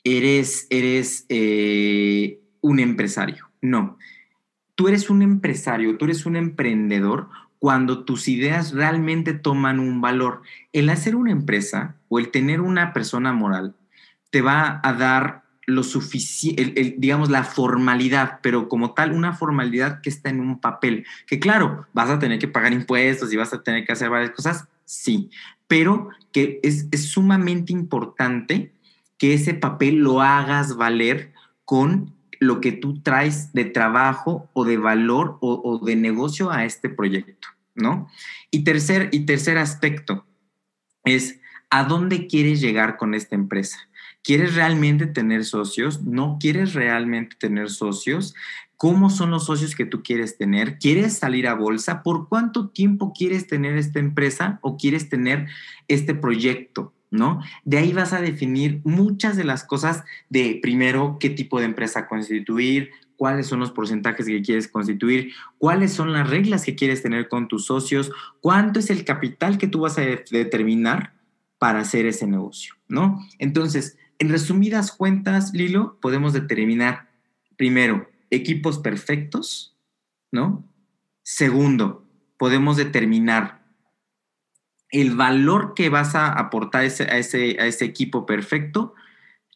eres, 0.03 0.67
eres 0.69 1.25
eh, 1.29 2.41
un 2.59 2.81
empresario. 2.81 3.49
No. 3.61 3.97
Tú 4.75 4.89
eres 4.89 5.09
un 5.09 5.21
empresario, 5.21 5.97
tú 5.97 6.03
eres 6.03 6.25
un 6.25 6.35
emprendedor 6.35 7.29
cuando 7.59 8.03
tus 8.03 8.27
ideas 8.27 8.73
realmente 8.73 9.31
toman 9.31 9.79
un 9.79 10.01
valor. 10.01 10.41
El 10.73 10.89
hacer 10.89 11.15
una 11.15 11.31
empresa 11.31 11.95
o 12.09 12.19
el 12.19 12.29
tener 12.29 12.59
una 12.59 12.91
persona 12.91 13.31
moral 13.31 13.73
te 14.31 14.41
va 14.41 14.81
a 14.83 14.91
dar 14.91 15.44
lo 15.65 15.83
suficiente, 15.83 16.95
digamos, 16.97 17.29
la 17.29 17.43
formalidad, 17.43 18.39
pero 18.41 18.69
como 18.69 18.93
tal, 18.93 19.11
una 19.11 19.33
formalidad 19.33 20.01
que 20.01 20.09
está 20.09 20.29
en 20.29 20.39
un 20.39 20.59
papel, 20.59 21.05
que 21.27 21.39
claro, 21.39 21.87
vas 21.93 22.09
a 22.09 22.19
tener 22.19 22.39
que 22.39 22.47
pagar 22.47 22.73
impuestos 22.73 23.33
y 23.33 23.37
vas 23.37 23.53
a 23.53 23.63
tener 23.63 23.85
que 23.85 23.91
hacer 23.91 24.09
varias 24.09 24.31
cosas, 24.31 24.67
sí, 24.85 25.29
pero 25.67 26.09
que 26.31 26.59
es, 26.63 26.87
sumamente 27.09 27.73
importante 27.73 28.73
que 29.17 29.33
ese 29.33 29.53
papel 29.53 29.95
lo 29.95 30.21
hagas 30.21 30.75
valer 30.75 31.33
con 31.63 32.13
lo 32.39 32.61
que 32.61 32.71
tú 32.71 33.01
traes 33.01 33.53
de 33.53 33.65
trabajo 33.65 34.49
o 34.53 34.65
de 34.65 34.77
valor 34.77 35.37
o, 35.41 35.61
o 35.63 35.83
de 35.83 35.95
negocio 35.95 36.51
a 36.51 36.65
este 36.65 36.89
proyecto, 36.89 37.47
¿no? 37.73 38.07
Y 38.51 38.63
tercer, 38.63 39.09
y 39.11 39.21
tercer 39.21 39.57
aspecto 39.57 40.25
es, 41.05 41.39
¿a 41.69 41.85
dónde 41.85 42.27
quieres 42.27 42.61
llegar 42.61 42.97
con 42.97 43.13
esta 43.13 43.35
empresa? 43.35 43.79
¿Quieres 44.25 44.55
realmente 44.55 45.05
tener 45.05 45.45
socios? 45.45 46.01
¿No 46.01 46.39
quieres 46.39 46.73
realmente 46.73 47.35
tener 47.39 47.69
socios? 47.69 48.33
¿Cómo 48.75 49.11
son 49.11 49.29
los 49.29 49.45
socios 49.45 49.75
que 49.75 49.85
tú 49.85 50.01
quieres 50.01 50.35
tener? 50.35 50.79
¿Quieres 50.79 51.19
salir 51.19 51.47
a 51.47 51.53
bolsa? 51.53 52.01
¿Por 52.01 52.27
cuánto 52.27 52.69
tiempo 52.69 53.13
quieres 53.15 53.45
tener 53.45 53.77
esta 53.77 53.99
empresa 53.99 54.57
o 54.63 54.77
quieres 54.77 55.09
tener 55.09 55.45
este 55.87 56.15
proyecto? 56.15 56.91
¿No? 57.11 57.39
De 57.65 57.77
ahí 57.77 57.93
vas 57.93 58.13
a 58.13 58.19
definir 58.19 58.81
muchas 58.83 59.37
de 59.37 59.43
las 59.43 59.63
cosas 59.63 60.03
de 60.29 60.57
primero 60.59 61.17
qué 61.19 61.29
tipo 61.29 61.59
de 61.59 61.65
empresa 61.65 62.07
constituir, 62.07 62.89
cuáles 63.17 63.45
son 63.45 63.59
los 63.59 63.71
porcentajes 63.71 64.25
que 64.25 64.41
quieres 64.41 64.67
constituir, 64.67 65.33
cuáles 65.59 65.93
son 65.93 66.13
las 66.13 66.27
reglas 66.27 66.65
que 66.65 66.73
quieres 66.73 67.03
tener 67.03 67.29
con 67.29 67.47
tus 67.47 67.67
socios, 67.67 68.11
cuánto 68.41 68.79
es 68.79 68.89
el 68.89 69.05
capital 69.05 69.59
que 69.59 69.67
tú 69.67 69.81
vas 69.81 69.99
a 69.99 70.01
determinar 70.01 71.13
para 71.59 71.79
hacer 71.79 72.07
ese 72.07 72.27
negocio, 72.27 72.73
¿no? 72.87 73.23
Entonces, 73.39 73.97
en 74.19 74.29
resumidas 74.29 74.91
cuentas, 74.91 75.53
Lilo, 75.53 75.97
podemos 76.01 76.33
determinar 76.33 77.09
primero 77.57 78.09
equipos 78.29 78.79
perfectos, 78.79 79.75
¿no? 80.31 80.63
Segundo, 81.23 82.05
podemos 82.37 82.77
determinar 82.77 83.63
el 84.89 85.15
valor 85.15 85.73
que 85.73 85.89
vas 85.89 86.15
a 86.15 86.31
aportar 86.31 86.81
a, 86.81 86.85
ese, 86.85 87.03
a 87.59 87.65
ese 87.65 87.85
equipo 87.85 88.25
perfecto, 88.25 88.93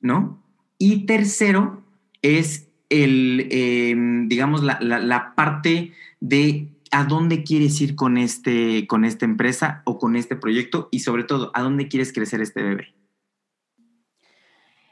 ¿no? 0.02 0.44
Y 0.78 1.06
tercero 1.06 1.84
es 2.22 2.68
el, 2.90 3.48
em, 3.52 4.28
digamos, 4.28 4.64
la, 4.64 5.34
parte 5.36 5.94
de 6.20 6.68
a 6.92 7.04
dónde 7.04 7.44
quieres 7.44 7.80
ir 7.82 7.96
con, 7.96 8.18
este, 8.18 8.88
con 8.88 9.06
esta 9.06 9.26
empresa 9.26 9.84
o 9.86 10.00
con 10.00 10.16
este 10.16 10.36
proyecto 10.36 10.90
y 10.92 11.00
sobre 11.00 11.24
todo, 11.24 11.52
a 11.54 11.62
dónde 11.62 11.88
quieres 11.88 12.12
crecer 12.12 12.42
este 12.42 12.64
bebé. 12.64 12.99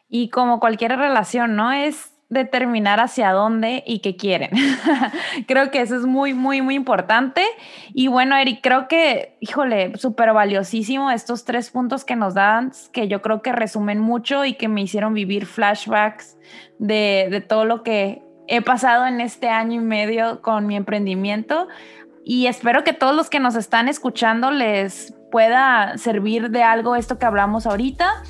Y 0.09 0.29
como 0.29 0.59
cualquier 0.59 0.97
relación, 0.97 1.55
¿no? 1.55 1.71
Es 1.71 2.17
determinar 2.29 2.99
hacia 2.99 3.31
dónde 3.31 3.83
y 3.85 3.99
qué 3.99 4.17
quieren. 4.17 4.51
creo 5.47 5.71
que 5.71 5.81
eso 5.81 5.95
es 5.95 6.05
muy, 6.05 6.33
muy, 6.33 6.61
muy 6.61 6.75
importante. 6.75 7.41
Y 7.93 8.07
bueno, 8.07 8.35
Eric, 8.35 8.59
creo 8.61 8.87
que, 8.87 9.37
híjole, 9.39 9.97
súper 9.97 10.33
valiosísimo 10.33 11.09
estos 11.09 11.45
tres 11.45 11.69
puntos 11.69 12.03
que 12.03 12.15
nos 12.15 12.33
dan, 12.33 12.71
que 12.91 13.07
yo 13.07 13.21
creo 13.21 13.41
que 13.41 13.53
resumen 13.53 13.99
mucho 13.99 14.43
y 14.43 14.55
que 14.55 14.67
me 14.67 14.81
hicieron 14.81 15.13
vivir 15.13 15.45
flashbacks 15.45 16.37
de, 16.79 17.27
de 17.31 17.41
todo 17.41 17.63
lo 17.63 17.83
que 17.83 18.21
he 18.47 18.61
pasado 18.61 19.05
en 19.05 19.21
este 19.21 19.49
año 19.49 19.81
y 19.81 19.85
medio 19.85 20.41
con 20.41 20.67
mi 20.67 20.75
emprendimiento. 20.75 21.67
Y 22.25 22.47
espero 22.47 22.83
que 22.83 22.91
todos 22.91 23.15
los 23.15 23.29
que 23.29 23.39
nos 23.39 23.55
están 23.55 23.87
escuchando 23.87 24.51
les 24.51 25.13
pueda 25.31 25.97
servir 25.97 26.49
de 26.49 26.63
algo 26.63 26.97
esto 26.97 27.19
que 27.19 27.25
hablamos 27.25 27.65
ahorita 27.65 28.23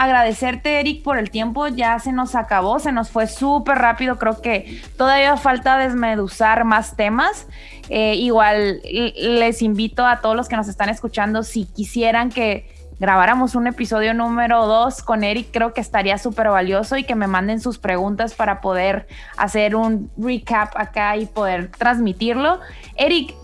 agradecerte, 0.00 0.80
Eric, 0.80 1.02
por 1.02 1.18
el 1.18 1.30
tiempo. 1.30 1.68
Ya 1.68 1.98
se 1.98 2.10
nos 2.10 2.34
acabó, 2.34 2.78
se 2.78 2.90
nos 2.90 3.10
fue 3.10 3.26
súper 3.26 3.76
rápido. 3.76 4.18
Creo 4.18 4.40
que 4.40 4.80
todavía 4.96 5.36
falta 5.36 5.76
desmeduzar 5.76 6.64
más 6.64 6.96
temas. 6.96 7.46
Eh, 7.90 8.14
igual 8.14 8.80
les 8.82 9.60
invito 9.60 10.06
a 10.06 10.22
todos 10.22 10.34
los 10.34 10.48
que 10.48 10.56
nos 10.56 10.68
están 10.68 10.88
escuchando, 10.88 11.42
si 11.42 11.66
quisieran 11.66 12.30
que 12.30 12.66
grabáramos 12.98 13.54
un 13.54 13.66
episodio 13.66 14.14
número 14.14 14.66
dos 14.66 15.02
con 15.02 15.22
Eric, 15.22 15.48
creo 15.52 15.74
que 15.74 15.80
estaría 15.80 16.16
súper 16.16 16.48
valioso 16.48 16.96
y 16.96 17.04
que 17.04 17.14
me 17.14 17.26
manden 17.26 17.60
sus 17.60 17.78
preguntas 17.78 18.34
para 18.34 18.60
poder 18.60 19.06
hacer 19.36 19.76
un 19.76 20.10
recap 20.16 20.76
acá 20.76 21.16
y 21.16 21.26
poder 21.26 21.70
transmitirlo. 21.72 22.60
Eric, 22.96 23.34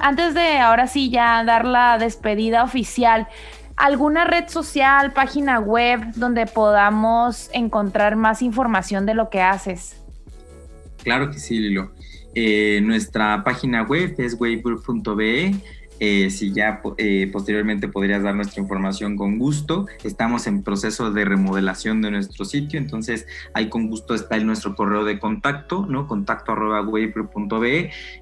antes 0.00 0.34
de 0.34 0.58
ahora 0.58 0.86
sí 0.86 1.10
ya 1.10 1.44
dar 1.44 1.64
la 1.64 1.98
despedida 1.98 2.62
oficial, 2.62 3.26
¿Alguna 3.76 4.24
red 4.24 4.48
social, 4.48 5.12
página 5.12 5.60
web 5.60 6.00
donde 6.14 6.46
podamos 6.46 7.50
encontrar 7.52 8.16
más 8.16 8.40
información 8.40 9.04
de 9.04 9.14
lo 9.14 9.28
que 9.28 9.42
haces? 9.42 10.02
Claro 11.02 11.30
que 11.30 11.38
sí, 11.38 11.58
Lilo. 11.58 11.92
Eh, 12.34 12.80
nuestra 12.82 13.44
página 13.44 13.82
web 13.82 14.14
es 14.18 14.34
wavegroup.be 14.40 15.54
eh, 15.98 16.28
si 16.30 16.52
ya 16.52 16.82
eh, 16.98 17.30
posteriormente 17.32 17.88
podrías 17.88 18.22
dar 18.22 18.34
nuestra 18.34 18.60
información 18.60 19.16
con 19.16 19.38
gusto. 19.38 19.86
Estamos 20.04 20.46
en 20.46 20.62
proceso 20.62 21.10
de 21.10 21.24
remodelación 21.24 22.02
de 22.02 22.10
nuestro 22.10 22.44
sitio, 22.44 22.78
entonces 22.78 23.26
ahí 23.54 23.68
con 23.70 23.88
gusto 23.88 24.14
está 24.14 24.36
el 24.36 24.46
nuestro 24.46 24.74
correo 24.74 25.04
de 25.04 25.18
contacto, 25.18 25.86
¿no? 25.86 26.06
Contacto 26.06 26.52
arroba 26.52 26.86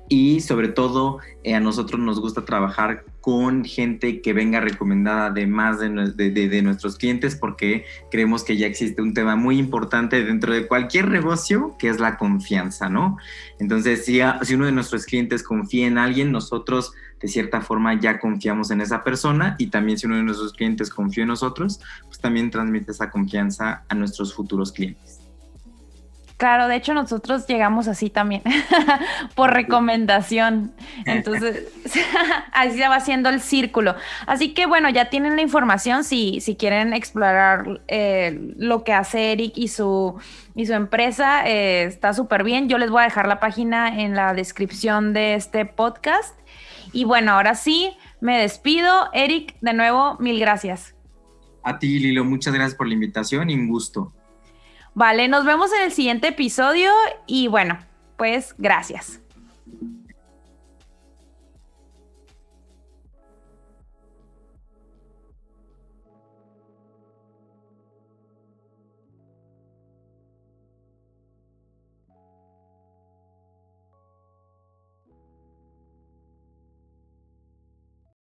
y 0.09 0.41
sobre 0.41 0.69
todo 0.69 1.19
a 1.53 1.61
nosotros 1.61 2.01
nos 2.01 2.21
gusta 2.21 2.45
trabajar 2.45 3.05
con 3.25 3.65
gente 3.65 4.21
que 4.21 4.35
venga 4.35 4.61
recomendada 4.61 5.31
de 5.31 5.47
más 5.47 5.79
de, 5.81 5.89
de, 5.89 6.63
nuestros 6.63 6.99
clientes 6.99 7.35
porque 7.35 7.87
creemos 8.11 8.45
que 8.45 8.59
ya 8.59 8.67
existe 8.67 9.01
un 9.01 9.15
tema 9.15 9.35
muy 9.35 9.59
importante 9.59 10.23
dentro 10.23 10.53
de 10.53 10.67
cualquier 10.67 11.09
negocio 11.09 11.75
que 11.79 11.89
es 11.89 12.01
la 12.01 12.19
confianza, 12.19 12.91
¿no? 12.91 13.17
Entonces, 13.59 14.05
si, 14.05 14.21
si 14.43 14.55
uno 14.57 14.67
de 14.67 14.73
nuestros 14.73 15.07
clientes 15.07 15.43
confía 15.43 15.87
en 15.87 15.97
alguien, 15.97 16.33
nosotros 16.33 16.93
de 17.19 17.29
cierta 17.29 17.63
forma 17.63 17.99
ya 17.99 18.21
confiamos 18.21 18.71
en 18.71 18.83
esa 18.83 19.03
persona 19.03 19.57
y 19.59 19.69
también 19.69 19.97
si 19.97 20.05
uno 20.05 20.17
de 20.17 20.23
nuestros 20.25 20.53
clientes 20.53 20.91
confía 20.91 21.23
en 21.23 21.29
nosotros, 21.29 21.81
pues 22.03 22.19
también 22.19 22.51
transmite 22.51 22.93
esa 22.93 23.09
confianza 23.09 23.85
a 23.89 23.95
nuestros 23.95 24.35
futuros 24.35 24.71
clientes. 24.71 25.24
Claro, 26.37 26.67
de 26.67 26.75
hecho 26.75 26.95
nosotros 26.95 27.47
llegamos 27.47 27.87
así 27.87 28.11
también, 28.11 28.43
por 29.37 29.53
recomendación. 29.53 30.73
Entonces, 31.07 31.69
así 32.53 32.77
se 32.77 32.89
va 32.89 32.97
haciendo 32.97 33.29
el 33.29 33.41
círculo. 33.41 33.95
Así 34.27 34.53
que 34.53 34.67
bueno, 34.67 34.91
ya 34.91 35.11
tienen 35.11 35.37
la 35.37 35.43
información 35.43 36.03
si, 36.03 36.41
si 36.41 36.57
quieren 36.57 36.93
explorar 36.93 37.83
eh, 37.87 38.53
lo 38.57 38.83
que 38.83 38.93
hace 38.93 39.31
Eric 39.31 39.53
y 39.57 39.69
su, 39.69 40.19
y 40.57 40.67
su 40.67 40.73
empresa, 40.73 41.49
eh, 41.49 41.85
está 41.85 42.13
súper 42.13 42.43
bien. 42.43 42.69
Yo 42.69 42.79
les 42.79 42.91
voy 42.91 43.03
a 43.03 43.05
dejar 43.05 43.29
la 43.29 43.39
página 43.39 44.01
en 44.03 44.17
la 44.17 44.35
descripción 44.35 45.13
de 45.13 45.35
este 45.35 45.67
podcast. 45.67 46.37
Y 46.93 47.05
bueno, 47.05 47.33
ahora 47.33 47.55
sí, 47.55 47.93
me 48.21 48.41
despido. 48.41 49.09
Eric, 49.13 49.57
de 49.61 49.73
nuevo, 49.73 50.17
mil 50.19 50.41
gracias. 50.41 50.97
A 51.63 51.79
ti, 51.79 52.01
Lilo, 52.01 52.25
muchas 52.25 52.53
gracias 52.53 52.77
por 52.77 52.89
la 52.89 52.95
invitación 52.95 53.51
y 53.51 53.55
un 53.55 53.69
gusto. 53.69 54.13
Vale, 54.95 55.27
nos 55.27 55.45
vemos 55.45 55.73
en 55.73 55.83
el 55.83 55.93
siguiente 55.93 56.29
episodio 56.29 56.91
y 57.27 57.49
bueno, 57.49 57.79
pues 58.17 58.55
gracias. 58.59 59.24